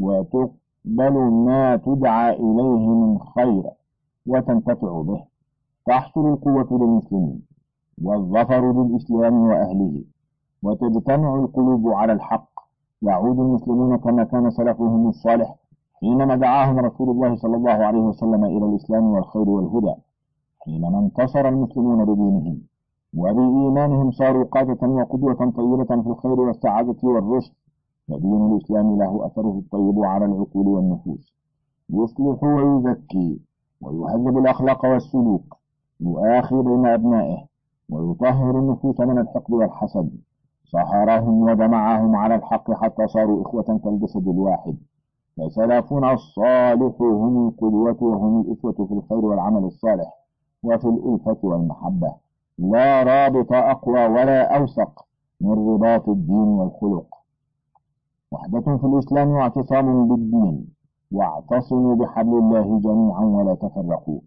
وتقبل 0.00 1.14
ما 1.46 1.76
تدعى 1.76 2.32
إليه 2.36 2.88
من 2.88 3.18
خير 3.18 3.64
وتنتفع 4.26 5.02
به. 5.02 5.24
تحصل 5.86 6.26
القوة 6.26 6.68
للمسلمين 6.78 7.42
والظفر 8.02 8.72
للإسلام 8.72 9.34
وأهله 9.48 10.04
وتجتمع 10.62 11.34
القلوب 11.34 11.88
على 11.88 12.12
الحق. 12.12 12.54
يعود 13.02 13.38
المسلمون 13.40 13.96
كما 13.96 14.24
كان 14.24 14.50
سلفهم 14.50 15.08
الصالح 15.08 15.54
حينما 16.00 16.36
دعاهم 16.36 16.78
رسول 16.78 17.10
الله 17.10 17.36
صلى 17.36 17.56
الله 17.56 17.70
عليه 17.72 17.98
وسلم 17.98 18.44
إلى 18.44 18.64
الإسلام 18.66 19.04
والخير 19.04 19.48
والهدى 19.48 19.94
حينما 20.60 20.98
انتصر 20.98 21.48
المسلمون 21.48 22.04
بدينهم 22.04 22.60
وبإيمانهم 23.16 24.10
صاروا 24.10 24.44
قادة 24.44 24.88
وقدوة 24.88 25.34
طيبة 25.34 26.02
في 26.02 26.08
الخير 26.08 26.40
والسعادة 26.40 26.96
والرشد. 27.02 27.52
فدين 28.08 28.46
الإسلام 28.52 28.98
له 28.98 29.26
أثره 29.26 29.58
الطيب 29.58 30.04
على 30.04 30.24
العقول 30.24 30.68
والنفوس. 30.68 31.34
يصلح 31.90 32.44
ويزكي 32.44 33.40
ويهذب 33.80 34.38
الأخلاق 34.38 34.84
والسلوك. 34.84 35.56
يؤاخي 36.00 36.62
بين 36.62 36.86
أبنائه 36.86 37.44
ويطهر 37.90 38.58
النفوس 38.58 39.00
من 39.00 39.18
الحقد 39.18 39.52
والحسد. 39.52 40.10
صهرهم 40.64 41.42
وجمعهم 41.42 42.16
على 42.16 42.34
الحق 42.34 42.72
حتى 42.72 43.06
صاروا 43.06 43.42
إخوة 43.42 43.80
كالجسد 43.84 44.28
الواحد. 44.28 44.76
فسلفنا 45.36 46.12
الصالح 46.12 47.00
هم 47.00 47.48
القدوة 47.48 47.96
وهم 48.00 48.40
الإخوة 48.40 48.86
في 48.86 48.94
الخير 48.94 49.24
والعمل 49.24 49.64
الصالح 49.64 50.12
وفي 50.62 50.88
الألفة 50.88 51.36
والمحبة. 51.42 52.23
لا 52.58 53.02
رابط 53.02 53.52
أقوى 53.52 54.06
ولا 54.06 54.56
أوثق 54.56 55.06
من 55.40 55.52
رباط 55.74 56.08
الدين 56.08 56.48
والخلق. 56.58 57.06
وحدة 58.32 58.76
في 58.76 58.84
الإسلام 58.86 59.28
واعتصام 59.28 60.08
بالدين 60.08 60.66
واعتصموا 61.12 61.94
بحبل 61.96 62.38
الله 62.38 62.80
جميعا 62.80 63.24
ولا 63.24 63.54
تفرقوا. 63.54 64.20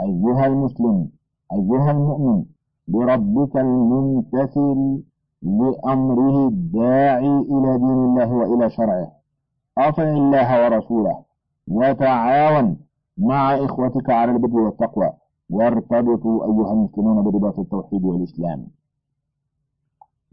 أيها 0.00 0.46
المسلم 0.46 1.08
أيها 1.52 1.90
المؤمن 1.90 2.44
بربك 2.88 3.56
الممتثل 3.56 5.02
لأمره 5.42 6.48
الداعي 6.48 7.28
إلى 7.28 7.78
دين 7.78 7.90
الله 7.90 8.32
وإلى 8.32 8.70
شرعه. 8.70 9.12
أطع 9.78 10.02
الله 10.02 10.64
ورسوله 10.64 11.22
وتعاون 11.68 12.76
مع 13.18 13.54
إخوتك 13.54 14.10
على 14.10 14.32
البر 14.32 14.60
والتقوى. 14.60 15.12
وارتبطوا 15.50 16.44
أيها 16.44 16.72
المسلمون 16.72 17.22
برباط 17.24 17.58
التوحيد 17.58 18.04
والإسلام. 18.04 18.66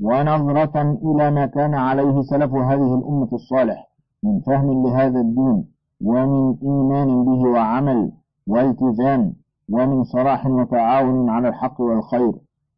ونظرة 0.02 0.82
إلى 0.82 1.32
ما 1.32 1.45
كان 1.45 1.76
عليه 1.76 2.21
سلف 2.21 2.54
هذه 2.54 2.95
الأمة 2.95 3.30
الصالح 3.34 3.89
من 4.24 4.39
فهم 4.39 4.88
لهذا 4.88 5.19
الدين 5.19 5.65
ومن 6.04 6.56
إيمان 6.63 7.26
به 7.26 7.50
وعمل 7.50 8.12
والتزام 8.47 9.34
ومن 9.69 10.04
صلاح 10.04 10.47
وتعاون 10.47 11.30
على 11.30 11.47
الحق 11.47 11.82
والخير 11.82 12.34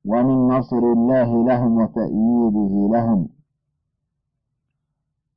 ومن 0.06 0.48
نصر 0.48 0.78
الله 0.78 1.46
لهم 1.46 1.78
وتأييده 1.78 2.89
لهم. 2.93 3.30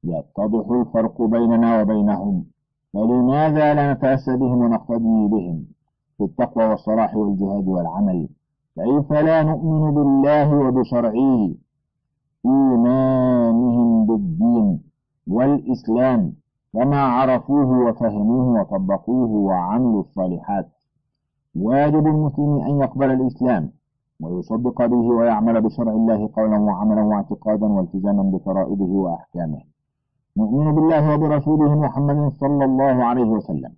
يتضح 0.05 0.71
الفرق 0.71 1.23
بيننا 1.23 1.83
وبينهم 1.83 2.45
فلماذا 2.93 3.75
لا 3.75 3.93
نتأسى 3.93 4.37
بهم 4.37 4.59
ونقتدي 4.59 5.29
بهم؟ 5.31 5.67
في 6.19 6.25
التقوى 6.25 6.65
والصلاح 6.65 7.17
والجهاد 7.17 7.69
والعمل. 7.69 8.29
كيف 8.75 9.13
لا 9.13 9.43
نؤمن 9.43 9.95
بالله 9.95 10.69
وبشرعه 10.69 11.55
إيمانهم 12.47 14.07
بالدين 14.07 14.83
والإسلام 15.27 16.33
كما 16.73 17.01
عرفوه 17.01 17.89
وفهموه 17.89 18.61
وطبقوه 18.61 19.31
وعملوا 19.31 20.01
الصالحات. 20.01 20.69
واجب 21.57 22.07
المسلم 22.07 22.61
أن 22.61 22.81
يقبل 22.81 23.11
الإسلام 23.11 23.71
ويصدق 24.21 24.87
به 24.87 24.97
ويعمل 24.97 25.61
بشرع 25.61 25.93
الله 25.93 26.31
قولا 26.37 26.59
وعملا 26.59 27.03
واعتقادا 27.03 27.67
والتزاما 27.67 28.23
بفرائضه 28.23 28.93
وأحكامه. 28.93 29.61
نؤمن 30.37 30.75
بالله 30.75 31.15
وبرسوله 31.15 31.75
محمد 31.75 32.33
صلى 32.33 32.65
الله 32.65 33.05
عليه 33.05 33.25
وسلم. 33.25 33.73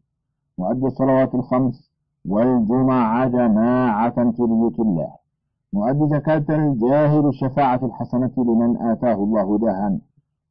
نؤدي 0.58 0.86
الصلوات 0.86 1.34
الخمس 1.34 1.87
والجمعة 2.28 3.28
جماعة 3.28 4.30
في 4.30 4.42
بيوت 4.42 4.80
الله. 4.80 5.08
نؤدي 5.74 6.08
زكاة 6.08 6.44
الجاهل 6.56 7.26
الشفاعة 7.26 7.80
الحسنة 7.82 8.30
لمن 8.38 8.76
آتاه 8.76 9.14
الله 9.14 9.58
دها 9.58 9.98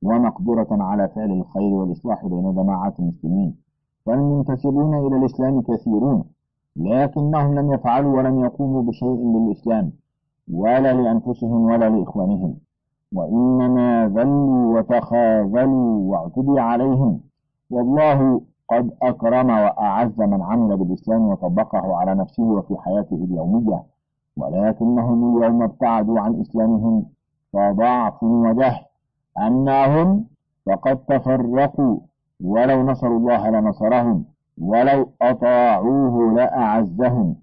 ومقدرة 0.03 0.67
على 0.71 1.07
فعل 1.07 1.31
الخير 1.31 1.73
والإصلاح 1.73 2.25
بين 2.25 2.55
جماعات 2.55 2.99
المسلمين. 2.99 3.55
والمنتسبون 4.05 5.07
إلى 5.07 5.15
الإسلام 5.17 5.61
كثيرون 5.61 6.23
لكنهم 6.75 7.59
لم 7.59 7.73
يفعلوا 7.73 8.17
ولم 8.17 8.39
يقوموا 8.39 8.81
بشيء 8.81 9.37
للإسلام 9.37 9.91
ولا 10.51 10.93
لأنفسهم 10.93 11.61
ولا 11.61 11.89
لإخوانهم. 11.89 12.55
وإنما 13.13 14.07
ذلوا 14.07 14.79
وتخاذلوا 14.79 16.11
واعتدي 16.11 16.59
عليهم. 16.59 17.19
والله 17.69 18.41
قد 18.69 18.91
أكرم 19.01 19.49
وأعز 19.49 20.19
من 20.21 20.41
عمل 20.41 20.77
بالإسلام 20.77 21.21
وطبقه 21.21 21.95
على 21.95 22.15
نفسه 22.15 22.43
وفي 22.43 22.77
حياته 22.77 23.15
اليومية 23.15 23.83
ولكنهم 24.37 25.37
اليوم 25.37 25.63
ابتعدوا 25.63 26.19
عن 26.19 26.41
إسلامهم 26.41 27.05
فضعف 27.53 28.23
وجهل 28.23 28.85
أنهم 29.39 30.25
فقد 30.65 30.97
تفرقوا 30.97 31.99
ولو 32.43 32.83
نصروا 32.83 33.17
الله 33.19 33.49
لنصرهم 33.49 34.25
ولو 34.61 35.09
أطاعوه 35.21 36.33
لأعزهم. 36.33 37.35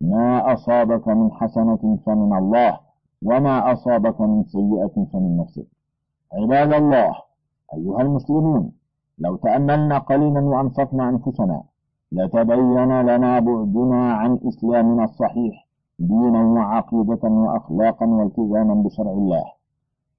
ما 0.00 0.52
أصابك 0.52 1.08
من 1.08 1.32
حسنة 1.32 1.98
فمن 2.06 2.36
الله 2.38 2.78
وما 3.24 3.72
أصابك 3.72 4.20
من 4.20 4.44
سيئة 4.44 5.06
فمن 5.12 5.36
نفسك. 5.36 5.66
عباد 6.32 6.72
الله 6.72 7.14
أيها 7.74 8.00
المسلمون 8.00 8.72
لو 9.24 9.36
تأملنا 9.36 9.98
قليلا 9.98 10.40
وأنصفنا 10.40 11.08
أنفسنا 11.08 11.62
لتبين 12.12 13.00
لنا 13.08 13.32
بعدنا 13.46 14.12
عن 14.20 14.38
إسلامنا 14.48 15.04
الصحيح 15.04 15.54
دينا 15.98 16.42
وعقيدة 16.56 17.24
وأخلاقا 17.24 18.06
والتزاما 18.06 18.74
بشرع 18.74 19.12
الله. 19.20 19.44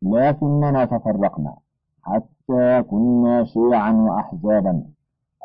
لكننا 0.01 0.85
تفرقنا 0.85 1.53
حتى 2.03 2.83
كنا 2.83 3.43
شيعا 3.43 3.91
وأحزابا. 4.05 4.83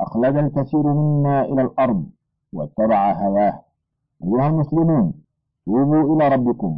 أخلد 0.00 0.36
الكثير 0.36 0.82
منا 0.82 1.44
إلى 1.44 1.62
الأرض 1.62 2.06
واتبع 2.52 3.12
هواه. 3.12 3.56
أيها 4.24 4.48
المسلمون 4.48 5.12
توبوا 5.66 6.16
إلى 6.16 6.28
ربكم 6.34 6.72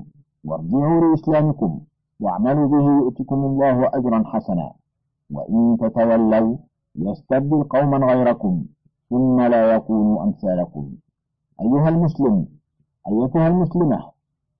وارجعوا 0.44 1.00
لإسلامكم 1.00 1.80
واعملوا 2.20 2.68
به 2.68 2.86
يؤتكم 3.02 3.40
الله 3.44 3.90
أجرا 3.94 4.22
حسنا. 4.26 4.72
وإن 5.34 5.76
تتولوا 5.80 6.56
يستبدل 6.96 7.62
قوما 7.64 8.06
غيركم 8.06 8.64
ثم 9.10 9.40
لا 9.40 9.74
يكونوا 9.74 10.22
أمثالكم. 10.22 10.90
أيها 11.60 11.88
المسلم 11.88 12.46
أيتها 13.08 13.48
المسلمة 13.48 14.10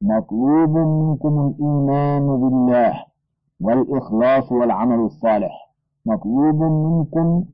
مطلوب 0.03 0.71
منكم 0.79 1.47
الإيمان 1.47 2.27
بالله 2.41 3.05
والإخلاص 3.61 4.53
والعمل 4.53 4.99
الصالح. 4.99 5.71
مطلوب 6.07 6.63
منكم 6.63 7.45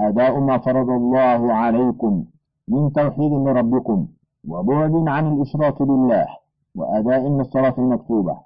أداء 0.00 0.40
ما 0.40 0.58
فرض 0.58 0.90
الله 0.90 1.52
عليكم 1.52 2.24
من 2.68 2.92
توحيد 2.92 3.32
لربكم 3.32 4.06
وبعد 4.48 5.08
عن 5.08 5.32
الإشراك 5.32 5.82
بالله 5.82 6.26
وأداء 6.74 7.26
الصلاة 7.26 7.74
المكتوبة 7.78 8.38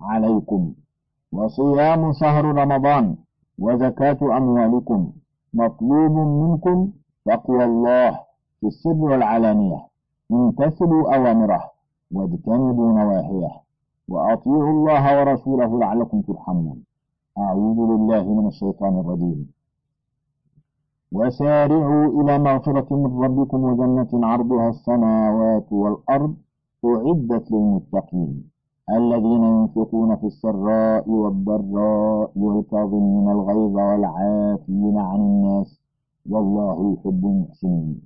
عليكم. 0.00 0.72
وصيام 1.32 2.12
شهر 2.12 2.44
رمضان 2.44 3.16
وزكاة 3.58 4.36
أموالكم. 4.36 5.12
مطلوب 5.54 6.12
منكم 6.42 6.90
تقوى 7.24 7.64
الله 7.64 8.10
في 8.60 8.66
السر 8.66 9.00
والعلانية. 9.10 9.86
امتثلوا 10.32 11.14
أوامره 11.16 11.70
واجتنبوا 12.12 12.92
نواهيه 12.92 13.50
وأطيعوا 14.08 14.70
الله 14.70 15.20
ورسوله 15.20 15.78
لعلكم 15.78 16.20
ترحمون. 16.20 16.84
أعوذ 17.38 17.78
بالله 17.88 18.24
من 18.34 18.46
الشيطان 18.46 19.00
الرجيم. 19.00 19.50
وسارعوا 21.12 22.22
إلى 22.22 22.38
مغفرة 22.38 22.96
من 22.96 23.24
ربكم 23.24 23.64
وجنة 23.64 24.26
عرضها 24.26 24.68
السماوات 24.68 25.72
والأرض 25.72 26.34
أعدت 26.84 27.50
للمتقين. 27.50 28.50
الذين 28.88 29.42
ينفقون 29.44 30.16
في 30.16 30.26
السراء 30.26 31.10
والضراء 31.10 32.30
والكاظمين 32.36 33.28
الغيظ 33.30 33.76
والعافين 33.76 34.98
عن 34.98 35.20
الناس 35.20 35.80
والله 36.30 36.92
يحب 36.94 37.26
المحسنين 37.26 38.00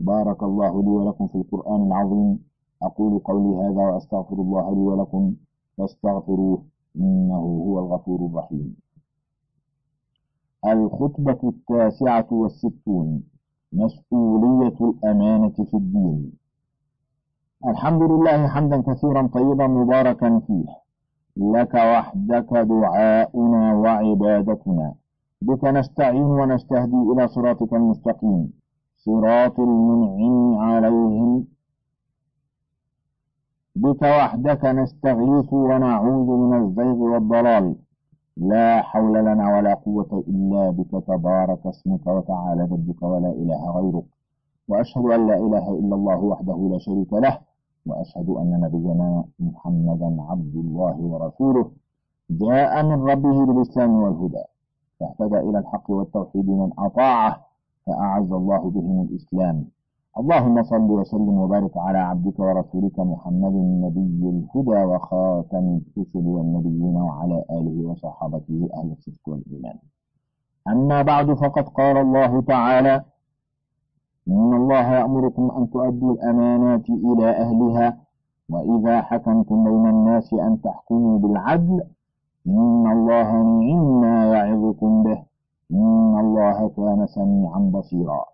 بارك 0.00 0.42
الله 0.42 0.82
لي 0.82 0.88
ولكم 0.88 1.26
في 1.28 1.34
القرآن 1.34 1.86
العظيم. 1.86 2.38
أقول 2.82 3.18
قولي 3.18 3.56
هذا 3.66 3.82
وأستغفر 3.90 4.34
الله 4.36 4.70
لي 4.74 4.80
ولكم. 4.80 5.34
فاستغفروه 5.78 6.62
إنه 6.96 7.36
هو 7.36 7.78
الغفور 7.78 8.26
الرحيم. 8.26 8.76
الخطبة 10.66 11.40
التاسعة 11.44 12.26
والستون 12.30 13.22
مسؤولية 13.72 14.76
الأمانة 14.80 15.48
في 15.70 15.74
الدين. 15.74 16.32
الحمد 17.68 18.02
لله 18.02 18.46
حمدا 18.48 18.80
كثيرا 18.80 19.26
طيبا 19.26 19.66
مباركا 19.66 20.40
فيه. 20.46 20.64
لك 21.36 21.74
وحدك 21.74 22.52
دعاؤنا 22.52 23.74
وعبادتنا. 23.74 24.94
بك 25.42 25.64
نستعين 25.64 26.22
ونستهدي 26.22 26.96
إلى 27.12 27.28
صراطك 27.28 27.72
المستقيم. 27.72 28.52
صراط 28.96 29.60
المنعم 29.60 30.58
عليهم. 30.58 31.44
بك 33.76 34.02
وحدك 34.02 34.64
نستغيث 34.64 35.52
ونعوذ 35.52 36.28
من 36.42 36.62
الزيغ 36.62 36.98
والضلال. 37.12 37.76
لا 38.36 38.82
حول 38.82 39.14
لنا 39.18 39.56
ولا 39.56 39.74
قوة 39.74 40.24
إلا 40.28 40.70
بك. 40.70 41.04
تبارك 41.06 41.66
اسمك 41.66 42.06
وتعالى 42.06 42.66
جدك 42.66 43.02
ولا 43.02 43.30
إله 43.30 43.70
غيرك. 43.70 44.04
وأشهد 44.68 45.04
أن 45.04 45.26
لا 45.26 45.36
إله 45.36 45.78
إلا 45.80 45.94
الله 45.94 46.18
وحده 46.18 46.68
لا 46.72 46.78
شريك 46.78 47.12
له. 47.12 47.49
وأشهد 47.86 48.28
أن 48.28 48.60
نبينا 48.60 49.24
محمدا 49.38 50.22
عبد 50.22 50.54
الله 50.54 50.96
ورسوله. 51.00 51.70
جاء 52.30 52.82
من 52.82 52.98
ربه 53.10 53.46
بالإسلام 53.46 54.02
والهدى 54.02 54.44
فاهتدى 55.00 55.38
إلى 55.38 55.58
الحق 55.58 55.90
والتوحيد 55.90 56.48
من 56.48 56.70
أطاعه 56.78 57.40
فأعز 57.86 58.32
الله 58.32 58.70
بهم 58.70 59.02
الإسلام. 59.02 59.64
اللهم 60.18 60.62
صل 60.62 60.90
وسلم 60.90 61.36
وبارك 61.38 61.76
على 61.76 61.98
عبدك 61.98 62.38
ورسولك 62.40 63.00
محمد 63.00 63.54
النبي 63.54 64.28
الهدى 64.28 64.84
وخاتم 64.84 65.80
الرسل 65.96 66.26
والنبيين 66.26 66.96
وعلى 66.96 67.44
آله 67.50 67.88
وصحابته 67.90 68.68
أهل 68.74 68.92
الصدق 68.92 69.24
والإيمان. 69.26 69.78
أما 70.68 71.02
بعد 71.02 71.34
فقد 71.34 71.68
قال 71.68 71.96
الله 71.96 72.40
تعالى 72.40 73.04
إن 74.28 74.54
الله 74.54 74.92
يأمركم 74.92 75.50
أن 75.50 75.70
تؤدوا 75.70 76.12
الأمانات 76.14 76.90
إلى 76.90 77.30
أهلها 77.30 77.98
وإذا 78.48 79.02
حكمتم 79.02 79.64
بين 79.64 79.86
الناس 79.86 80.32
أن 80.34 80.60
تحكموا 80.60 81.18
بالعدل 81.18 81.82
إن 82.46 82.92
الله 82.92 83.32
نعم 83.32 84.00
ما 84.00 84.32
يعظكم 84.32 85.02
به 85.02 85.22
إن 85.72 86.18
الله 86.20 86.68
كان 86.68 87.06
سميعا 87.06 87.58
بصيرا. 87.58 88.24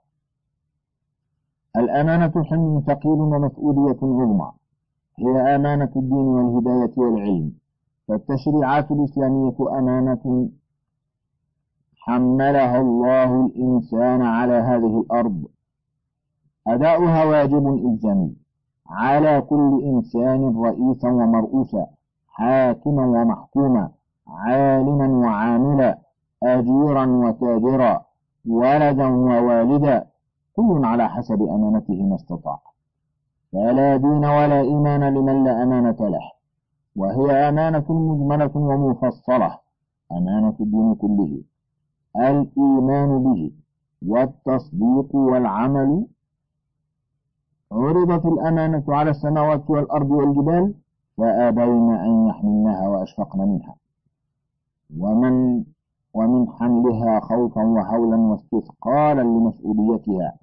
الأمانة 1.76 2.44
حمل 2.44 2.82
ثقيل 2.86 3.20
ومسؤولية 3.20 3.98
عظمى 4.02 4.52
هي 5.18 5.54
أمانة 5.56 5.92
الدين 5.96 6.26
والهداية 6.34 6.92
والعلم. 6.96 7.52
فالتشريعات 8.08 8.90
الإسلامية 8.90 9.78
أمانة 9.78 10.48
حملها 11.96 12.80
الله 12.80 13.46
الإنسان 13.46 14.22
على 14.22 14.52
هذه 14.52 15.00
الأرض. 15.00 15.44
أداؤها 16.68 17.24
واجب 17.24 17.66
إلزامي 17.86 18.36
على 18.88 19.40
كل 19.40 19.82
إنسان 19.84 20.62
رئيسا 20.64 21.08
ومرؤوسا 21.08 21.86
حاكما 22.28 23.06
ومحكوما 23.06 23.90
عالما 24.28 25.08
وعاملا 25.08 25.98
أجيرا 26.42 27.06
وتاجرا 27.06 28.04
ولدا 28.48 29.06
ووالدا 29.06 30.06
كل 30.56 30.84
على 30.84 31.08
حسب 31.08 31.42
أمانته 31.42 32.02
ما 32.02 32.14
استطاع. 32.14 32.60
فلا 33.52 33.96
دين 33.96 34.24
ولا 34.24 34.60
إيمان 34.60 35.14
لمن 35.14 35.44
لا 35.44 35.62
أمانة 35.62 35.96
له. 36.00 36.30
وهي 36.96 37.48
أمانة 37.48 37.84
مجملة 37.88 38.56
ومفصلة 38.56 39.58
أمانة 40.12 40.56
الدين 40.60 40.94
كله. 40.94 41.42
الإيمان 42.16 43.22
به 43.24 43.52
والتصديق 44.06 45.14
والعمل 45.14 46.06
عرضت 47.72 48.26
الأمانة 48.26 48.84
على 48.88 49.10
السماوات 49.10 49.70
والأرض 49.70 50.10
والجبال 50.10 50.74
فأبين 51.16 51.90
أن 51.94 52.28
يحملنها 52.28 52.88
وأشفقن 52.88 53.38
منها. 53.38 53.74
ومن 54.98 55.64
ومن 56.14 56.48
حملها 56.48 57.20
خوفا 57.20 57.64
وهولا 57.64 58.16
واستثقالا 58.16 59.22
لمسؤوليتها 59.22 60.36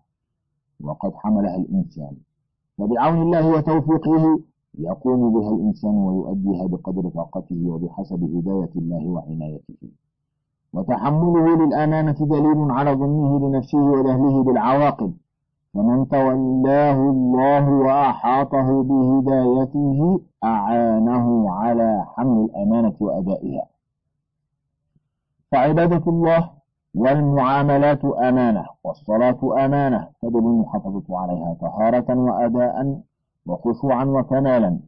وقد 0.83 1.13
حملها 1.15 1.55
الإنسان. 1.55 2.15
فبعون 2.77 3.21
الله 3.21 3.49
وتوفيقه 3.49 4.39
يقوم 4.79 5.33
بها 5.33 5.49
الإنسان 5.55 5.91
ويؤديها 5.95 6.67
بقدر 6.67 7.09
طاقته 7.09 7.63
وبحسب 7.67 8.23
هداية 8.23 8.71
الله 8.75 9.07
وعنايته. 9.07 9.89
وتحمله 10.73 11.65
للأمانة 11.65 12.17
دليل 12.19 12.71
على 12.71 12.91
ظنه 12.91 13.49
لنفسه 13.49 13.77
وجهله 13.77 14.43
بالعواقب. 14.43 15.13
فمن 15.73 16.07
تولاه 16.07 16.93
الله 17.09 17.69
وأحاطه 17.69 18.83
بهدايته 18.83 20.21
أعانه 20.43 21.51
على 21.51 22.05
حمل 22.15 22.45
الأمانة 22.45 22.93
وأدائها. 22.99 23.65
فعبادة 25.51 26.03
الله 26.07 26.49
والمعاملات 26.95 28.05
أمانة 28.05 28.65
والصلاة 28.83 29.65
أمانة 29.65 30.07
تجب 30.21 30.37
المحافظة 30.37 31.03
عليها 31.09 31.57
طهارة 31.61 32.19
وأداء 32.19 33.01
وخشوعا 33.45 34.05
وكمالا. 34.05 34.79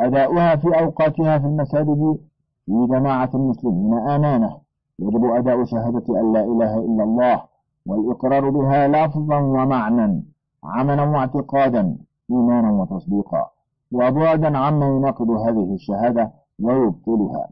أداؤها 0.00 0.56
في 0.56 0.80
أوقاتها 0.80 1.38
في 1.38 1.46
المساجد 1.46 2.18
في 2.66 2.86
جماعة 2.90 3.30
المسلمين 3.34 3.98
أمانة 3.98 4.58
يجب 4.98 5.24
أداء 5.24 5.64
شهادة 5.64 6.20
أن 6.20 6.32
لا 6.32 6.44
إله 6.44 6.78
إلا 6.78 7.04
الله. 7.04 7.51
والإقرار 7.86 8.50
بها 8.50 8.88
لفظا 8.88 9.38
ومعنى 9.38 10.22
عملا 10.64 11.02
واعتقادا 11.02 11.96
إيمانا 12.30 12.72
وتصديقا 12.72 13.46
وبعدا 13.92 14.58
عما 14.58 14.86
يناقض 14.86 15.30
هذه 15.30 15.74
الشهادة 15.74 16.30
ويبطلها. 16.62 17.48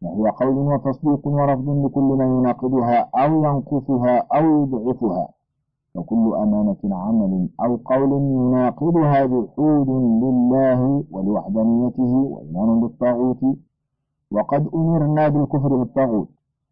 فهي 0.00 0.30
قول 0.30 0.56
وتصديق 0.72 1.26
ورفض 1.26 1.68
لكل 1.84 2.02
ما 2.18 2.24
يناقضها 2.24 3.08
أو 3.14 3.44
ينقصها 3.44 4.18
أو 4.18 4.62
يضعفها. 4.62 5.28
فكل 5.94 6.34
أمانة 6.34 6.76
عمل 6.84 7.48
أو 7.64 7.76
قول 7.84 8.12
يناقضها 8.12 9.26
جحود 9.26 9.88
لله 10.22 11.04
ولوحدانيته 11.10 12.12
وإيمان 12.32 12.80
بالطاغوت. 12.80 13.56
وقد 14.30 14.68
أمرنا 14.74 15.28
بالكفر 15.28 15.76
بالطاغوت 15.76 16.28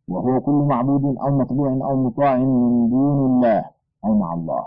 وهو 0.09 0.40
كل 0.40 0.53
معبود 0.53 1.16
أو 1.16 1.38
متبوع 1.38 1.68
أو 1.71 1.97
مطاع 1.97 2.37
من 2.37 2.90
دون 2.90 3.27
الله 3.27 3.64
أو 4.05 4.18
مع 4.18 4.35
الله. 4.35 4.64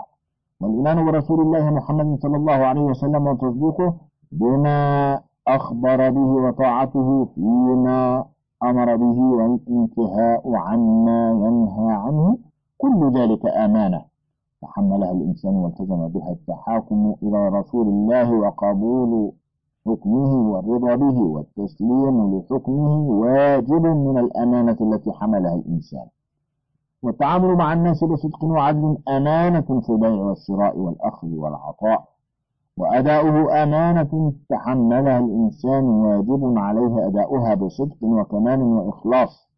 والإيمان 0.60 1.04
برسول 1.06 1.40
الله 1.40 1.70
محمد 1.70 2.18
صلى 2.20 2.36
الله 2.36 2.52
عليه 2.52 2.80
وسلم 2.80 3.26
وتصديقه 3.26 3.94
بما 4.32 5.20
أخبر 5.48 6.10
به 6.10 6.20
وطاعته 6.20 7.24
فيما 7.24 8.24
أمر 8.62 8.96
به 8.96 9.18
والانتهاء 9.20 10.54
عما 10.54 11.30
ينهى 11.30 11.92
عنه 11.92 12.38
كل 12.78 13.12
ذلك 13.18 13.46
أمانة. 13.46 14.02
تحملها 14.62 15.10
الإنسان 15.10 15.54
والتزم 15.56 16.08
بها 16.08 16.30
التحاكم 16.32 17.14
إلى 17.22 17.48
رسول 17.48 17.86
الله 17.88 18.34
وقبول 18.34 19.32
حكمه 19.86 20.52
والرضا 20.52 20.94
به 20.94 21.18
والتسليم 21.22 22.38
لحكمه 22.38 22.96
واجب 23.08 23.86
من 23.86 24.18
الأمانة 24.18 24.76
التي 24.80 25.12
حملها 25.12 25.54
الإنسان. 25.54 26.06
والتعامل 27.02 27.56
مع 27.56 27.72
الناس 27.72 28.04
بصدق 28.04 28.44
وعدل 28.44 28.98
أمانة 29.08 29.80
في 29.80 29.90
البيع 29.90 30.10
والشراء 30.10 30.78
والأخذ 30.78 31.28
والعطاء 31.28 32.04
وأداؤه 32.76 33.62
أمانة 33.62 34.32
تحملها 34.48 35.18
الإنسان 35.18 35.84
واجب 35.84 36.58
عليه 36.58 37.06
أداؤها 37.06 37.54
بصدق 37.54 37.96
وكمال 38.02 38.62
وإخلاص. 38.62 39.48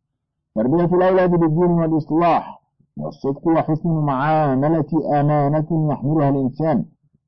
تربية 0.55 0.85
الأولاد 0.85 1.31
بالدين 1.31 1.71
والإصلاح 1.71 2.63
والصدق 2.99 3.49
وحسن 3.49 3.89
المعاملة 3.91 5.21
أمانة 5.21 5.93
يحملها 5.93 6.29
الإنسان 6.29 6.85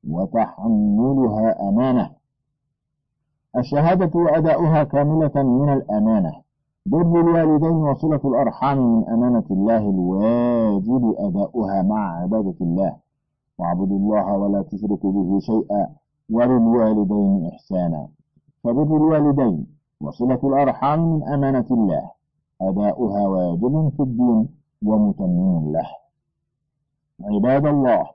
وتحملها 0.09 1.69
أمانة. 1.69 2.11
الشهادة 3.57 4.11
وأداؤها 4.21 4.85
كاملة 4.85 5.43
من 5.43 5.73
الأمانة. 5.73 6.33
بر 6.87 7.21
الوالدين 7.21 7.71
وصلة 7.71 8.21
الأرحام 8.25 8.79
من 8.79 9.09
أمانة 9.09 9.45
الله 9.51 9.79
الواجب 9.79 11.15
أداؤها 11.19 11.83
مع 11.83 12.23
عبادة 12.23 12.55
الله. 12.61 12.97
واعبدوا 13.59 13.99
الله 13.99 14.37
ولا 14.37 14.63
تشركوا 14.63 15.13
به 15.13 15.39
شيئا 15.41 15.89
وللوالدين 16.31 17.51
إحسانا. 17.53 18.09
فبر 18.65 18.97
الوالدين 18.97 19.67
وصلة 20.01 20.41
الأرحام 20.45 21.01
من 21.01 21.29
أمانة 21.29 21.67
الله. 21.71 22.11
أداؤها 22.63 23.29
واجب 23.29 23.93
في 23.97 24.03
الدين 24.03 24.49
ومتمم 24.85 25.73
له. 25.73 25.89
عباد 27.25 27.67
الله 27.67 28.07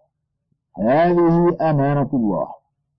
هذه 0.78 1.58
أمانة 1.62 2.10
الله 2.14 2.48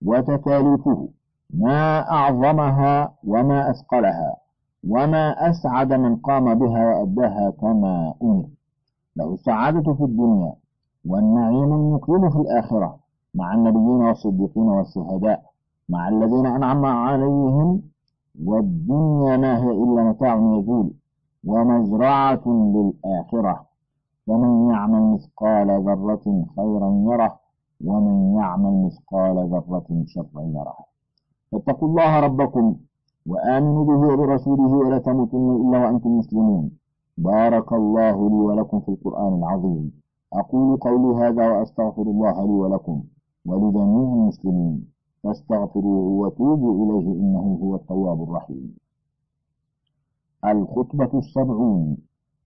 وتكاليفه 0.05 1.07
ما 1.53 2.11
أعظمها 2.11 3.13
وما 3.27 3.69
أثقلها 3.71 4.35
وما 4.89 5.49
أسعد 5.49 5.93
من 5.93 6.15
قام 6.15 6.59
بها 6.59 6.85
وأداها 6.85 7.49
كما 7.61 8.13
أمر. 8.23 8.45
له 9.15 9.33
السعادة 9.33 9.93
في 9.93 10.03
الدنيا 10.03 10.53
والنعيم 11.05 11.73
المقيم 11.73 12.29
في 12.29 12.37
الآخرة 12.37 12.99
مع 13.35 13.53
النبيين 13.53 14.01
والصديقين 14.05 14.63
والشهداء 14.63 15.43
مع 15.89 16.09
الذين 16.09 16.45
أنعم 16.45 16.85
عليهم 16.85 17.81
والدنيا 18.45 19.37
ما 19.37 19.57
هي 19.63 19.71
إلا 19.71 20.03
متاع 20.03 20.35
يزول 20.35 20.93
ومزرعة 21.47 22.43
للآخرة. 22.47 23.65
ومن 24.27 24.69
يعمل 24.71 25.13
مثقال 25.13 25.67
ذرة 25.67 26.45
خيرا 26.55 27.03
يره 27.07 27.39
ومن 27.85 28.35
يعمل 28.35 28.85
مثقال 28.85 29.49
ذرة 29.49 30.03
شرا 30.07 30.41
يره. 30.41 30.92
فاتقوا 31.53 31.87
الله 31.87 32.19
ربكم 32.19 32.75
وآمنوا 33.27 33.85
به 33.85 34.13
وبرسوله 34.13 34.71
ولا 34.77 34.97
تموتن 34.97 35.55
إلا 35.61 35.77
وأنتم 35.79 36.17
مسلمون. 36.17 36.71
بارك 37.17 37.73
الله 37.73 38.29
لي 38.29 38.35
ولكم 38.35 38.79
في 38.79 38.89
القرآن 38.89 39.33
العظيم. 39.33 39.91
أقول 40.33 40.77
قولي 40.77 41.27
هذا 41.27 41.49
وأستغفر 41.49 42.01
الله 42.01 42.45
لي 42.45 42.51
ولكم 42.51 43.03
ولجميع 43.45 44.13
المسلمين. 44.13 44.85
فاستغفروه 45.23 46.05
وتوبوا 46.21 46.73
إليه 46.81 47.07
إنه 47.21 47.59
هو 47.63 47.75
التواب 47.75 48.23
الرحيم. 48.23 48.75
الخطبة 50.45 51.19
السبعون. 51.19 51.97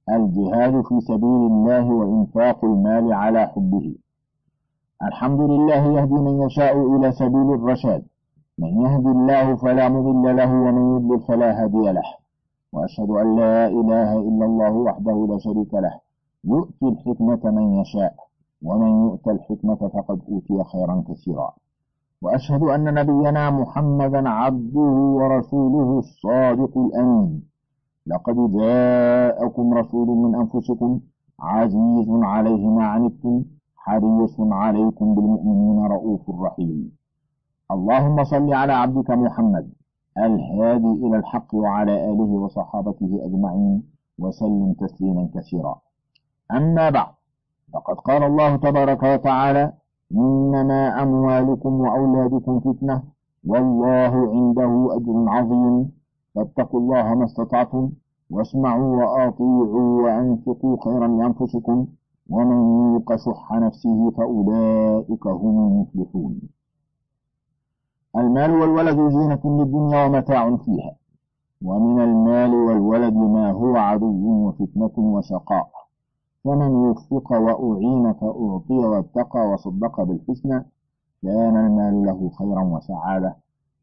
الجهاد 0.09 0.81
في 0.81 0.99
سبيل 1.01 1.41
الله 1.51 1.85
وإنفاق 1.91 2.65
المال 2.65 3.13
على 3.13 3.47
حبه. 3.47 3.95
الحمد 5.03 5.41
لله 5.41 5.99
يهدي 5.99 6.13
من 6.13 6.41
يشاء 6.41 6.95
إلى 6.95 7.11
سبيل 7.11 7.53
الرشاد. 7.53 8.03
من 8.59 8.81
يهدي 8.81 9.11
الله 9.17 9.55
فلا 9.55 9.89
مضل 9.89 10.35
له 10.35 10.51
ومن 10.51 10.95
يضلل 10.95 11.19
فلا 11.19 11.63
هادي 11.63 11.91
له. 11.91 12.09
وأشهد 12.73 13.09
أن 13.09 13.35
لا 13.35 13.67
إله 13.67 14.19
إلا 14.19 14.45
الله 14.45 14.73
وحده 14.73 15.27
لا 15.29 15.37
شريك 15.37 15.73
له. 15.73 15.99
يؤتي 16.43 16.85
الحكمة 16.87 17.51
من 17.51 17.73
يشاء 17.81 18.15
ومن 18.63 18.91
يؤت 19.05 19.27
الحكمة 19.27 19.75
فقد 19.75 20.21
أوتي 20.29 20.63
خيرا 20.63 21.03
كثيرا. 21.07 21.53
وأشهد 22.21 22.63
أن 22.63 22.93
نبينا 22.93 23.49
محمدا 23.49 24.29
عبده 24.29 24.89
ورسوله 25.19 25.99
الصادق 25.99 26.77
الأمين. 26.77 27.43
لقد 28.07 28.37
جاءكم 28.57 29.73
رسول 29.73 30.07
من 30.07 30.35
أنفسكم 30.35 30.99
عزيز 31.39 32.09
عليه 32.09 32.67
ما 32.67 32.85
عنتم 32.85 33.43
حريص 33.75 34.35
عليكم 34.39 35.15
بالمؤمنين 35.15 35.85
رؤوف 35.85 36.41
رحيم. 36.41 36.91
اللهم 37.71 38.23
صل 38.23 38.53
على 38.53 38.73
عبدك 38.73 39.09
محمد 39.11 39.69
الهادي 40.17 40.91
إلى 41.03 41.17
الحق 41.17 41.55
وعلى 41.55 42.11
آله 42.11 42.31
وصحابته 42.43 43.19
أجمعين 43.25 43.83
وسلم 44.19 44.73
تسليما 44.73 45.29
كثيرا. 45.35 45.75
أما 46.51 46.89
بعد 46.89 47.13
فقد 47.73 47.95
قال 47.95 48.23
الله 48.23 48.55
تبارك 48.55 49.03
وتعالى 49.03 49.73
إنما 50.11 51.03
أموالكم 51.03 51.73
وأولادكم 51.79 52.59
فتنة 52.59 53.03
والله 53.47 54.13
عنده 54.33 54.95
أجر 54.95 55.29
عظيم. 55.29 55.91
فاتقوا 56.35 56.79
الله 56.79 57.15
ما 57.15 57.25
استطعتم 57.25 57.89
واسمعوا 58.29 58.95
وأطيعوا 58.97 60.03
وأنفقوا 60.03 60.77
خيرا 60.85 61.07
لأنفسكم 61.07 61.87
ومن 62.29 62.57
يوق 62.93 63.15
شح 63.15 63.51
نفسه 63.51 64.11
فأولئك 64.11 65.27
هم 65.27 65.55
المفلحون. 65.67 66.41
المال 68.15 68.51
والولد 68.51 69.11
زينة 69.11 69.41
للدنيا 69.45 70.05
ومتاع 70.05 70.55
فيها. 70.57 70.95
ومن 71.65 72.01
المال 72.01 72.53
والولد 72.53 73.13
ما 73.13 73.51
هو 73.51 73.75
عدو 73.75 74.47
وفتنة 74.47 74.91
وشقاء. 74.97 75.69
فمن 76.43 76.67
وفق 76.67 77.31
وأعين 77.31 78.13
فأعطي 78.13 78.73
واتقى 78.73 79.49
وصدق 79.49 80.03
بالحسنى 80.03 80.65
كان 81.23 81.55
المال 81.57 82.05
له 82.05 82.29
خيرا 82.29 82.63
وسعادة 82.63 83.35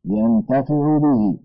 ينتفع 0.04 0.98
به 0.98 1.36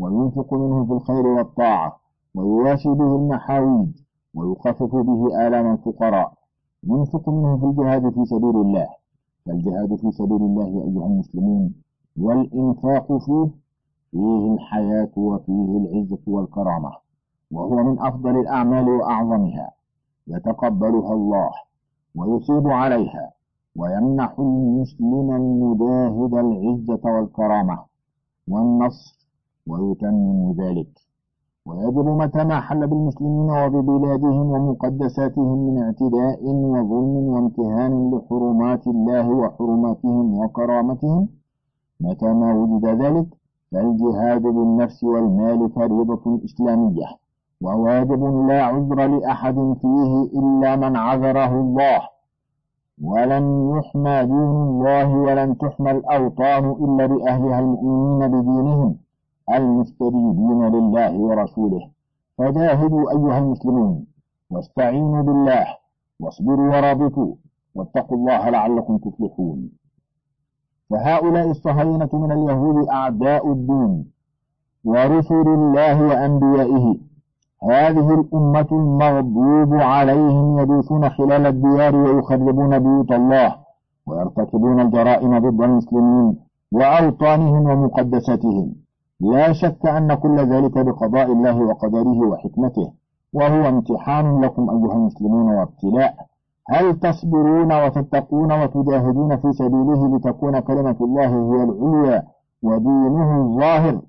وينفق 0.00 0.54
منه 0.54 0.84
في 0.84 0.92
الخير 0.92 1.26
والطاعة 1.26 2.00
ويواسي 2.34 2.88
به 2.88 3.16
المحاويج 3.16 3.88
ويخفف 4.34 4.96
به 4.96 5.46
آلام 5.46 5.72
الفقراء. 5.72 6.32
ينفق 6.84 7.28
منه 7.28 7.56
في 7.56 7.64
الجهاد 7.64 8.10
في 8.14 8.24
سبيل 8.24 8.56
الله. 8.56 8.88
فالجهاد 9.46 9.96
في 9.96 10.12
سبيل 10.12 10.42
الله 10.42 10.66
أيها 10.66 11.06
المسلمون 11.06 11.74
والإنفاق 12.20 13.06
فيه 13.18 13.50
فيه 14.10 14.54
الحياة 14.54 15.10
وفيه 15.16 15.78
العزة 15.78 16.18
والكرامة 16.26 16.90
وهو 17.50 17.76
من 17.82 17.98
أفضل 18.00 18.40
الأعمال 18.40 18.88
وأعظمها. 18.88 19.70
يتقبلها 20.28 21.12
الله 21.12 21.50
ويصيب 22.14 22.68
عليها 22.68 23.32
ويمنح 23.76 24.38
المسلم 24.38 25.30
المجاهد 25.36 26.34
العزة 26.34 27.00
والكرامة 27.04 27.78
والنصر 28.48 29.28
ويتمم 29.66 30.52
ذلك. 30.52 30.88
ويجب 31.66 32.06
متى 32.08 32.44
ما 32.44 32.60
حل 32.60 32.86
بالمسلمين 32.86 33.50
وببلادهم 33.50 34.46
ومقدساتهم 34.50 35.58
من 35.66 35.82
اعتداء 35.82 36.44
وظلم 36.44 37.26
وامتهان 37.34 38.10
لحرمات 38.10 38.86
الله 38.86 39.28
وحرماتهم 39.30 40.38
وكرامتهم 40.38 41.28
متى 42.00 42.26
ما 42.26 42.54
وجد 42.54 42.86
ذلك 42.86 43.26
فالجهاد 43.72 44.42
بالنفس 44.42 45.04
والمال 45.04 45.70
فريضة 45.70 46.40
إسلامية 46.44 47.06
وواجب 47.62 48.46
لا 48.48 48.62
عذر 48.62 49.06
لأحد 49.06 49.76
فيه 49.82 50.40
إلا 50.40 50.76
من 50.76 50.96
عذره 50.96 51.60
الله. 51.60 52.00
ولن 53.02 53.76
يحمى 53.76 54.24
دين 54.24 54.56
الله 54.68 55.16
ولن 55.16 55.58
تحمى 55.58 55.90
الأوطان 55.90 56.64
إلا 56.70 57.06
بأهلها 57.06 57.58
المؤمنين 57.60 58.28
بدينهم 58.28 58.96
المستجيبين 59.54 60.68
لله 60.68 61.18
ورسوله. 61.18 61.90
فجاهدوا 62.38 63.10
أيها 63.10 63.38
المسلمون 63.38 64.06
واستعينوا 64.50 65.22
بالله 65.22 65.66
واصبروا 66.20 66.68
ورابطوا 66.76 67.34
واتقوا 67.74 68.16
الله 68.16 68.50
لعلكم 68.50 68.98
تفلحون. 68.98 69.70
فهؤلاء 70.90 71.50
الصهاينة 71.50 72.08
من 72.12 72.32
اليهود 72.32 72.88
أعداء 72.88 73.52
الدين 73.52 74.06
ورسل 74.84 75.48
الله 75.48 76.02
وأنبيائه. 76.02 76.96
هذه 77.62 78.14
الأمة 78.14 78.66
المغضوب 78.72 79.74
عليهم 79.74 80.58
يدوسون 80.58 81.08
خلال 81.08 81.46
الديار 81.46 81.96
ويخربون 81.96 82.78
بيوت 82.78 83.12
الله 83.12 83.56
ويرتكبون 84.06 84.80
الجرائم 84.80 85.38
ضد 85.38 85.62
المسلمين 85.62 86.36
وأوطانهم 86.72 87.70
ومقدساتهم. 87.70 88.74
لا 89.20 89.52
شك 89.52 89.86
أن 89.86 90.14
كل 90.14 90.38
ذلك 90.38 90.78
بقضاء 90.78 91.32
الله 91.32 91.56
وقدره 91.60 92.18
وحكمته 92.28 92.92
وهو 93.32 93.68
امتحان 93.68 94.40
لكم 94.40 94.70
أيها 94.70 94.96
المسلمون 94.96 95.54
وابتلاء. 95.54 96.14
هل 96.68 97.00
تصبرون 97.00 97.84
وتتقون 97.84 98.52
وتجاهدون 98.52 99.36
في 99.36 99.52
سبيله 99.52 100.16
لتكون 100.16 100.60
كلمة 100.60 100.96
الله 101.00 101.26
هي 101.26 101.62
العليا 101.64 102.22
ودينه 102.62 103.30
الظاهر 103.42 104.00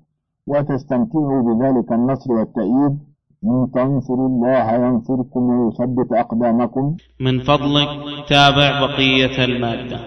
وتستمتعوا 0.46 1.42
بذلك 1.42 1.92
النصر 1.92 2.32
والتأييد؟ 2.32 2.98
إن 3.44 3.70
تنصروا 3.74 4.28
الله 4.28 4.72
ينصركم 4.72 5.42
ويثبت 5.50 6.12
أقدامكم. 6.12 6.96
من 7.20 7.40
فضلك 7.40 7.88
تابع 8.28 8.86
بقية 8.86 9.44
المادة. 9.44 9.98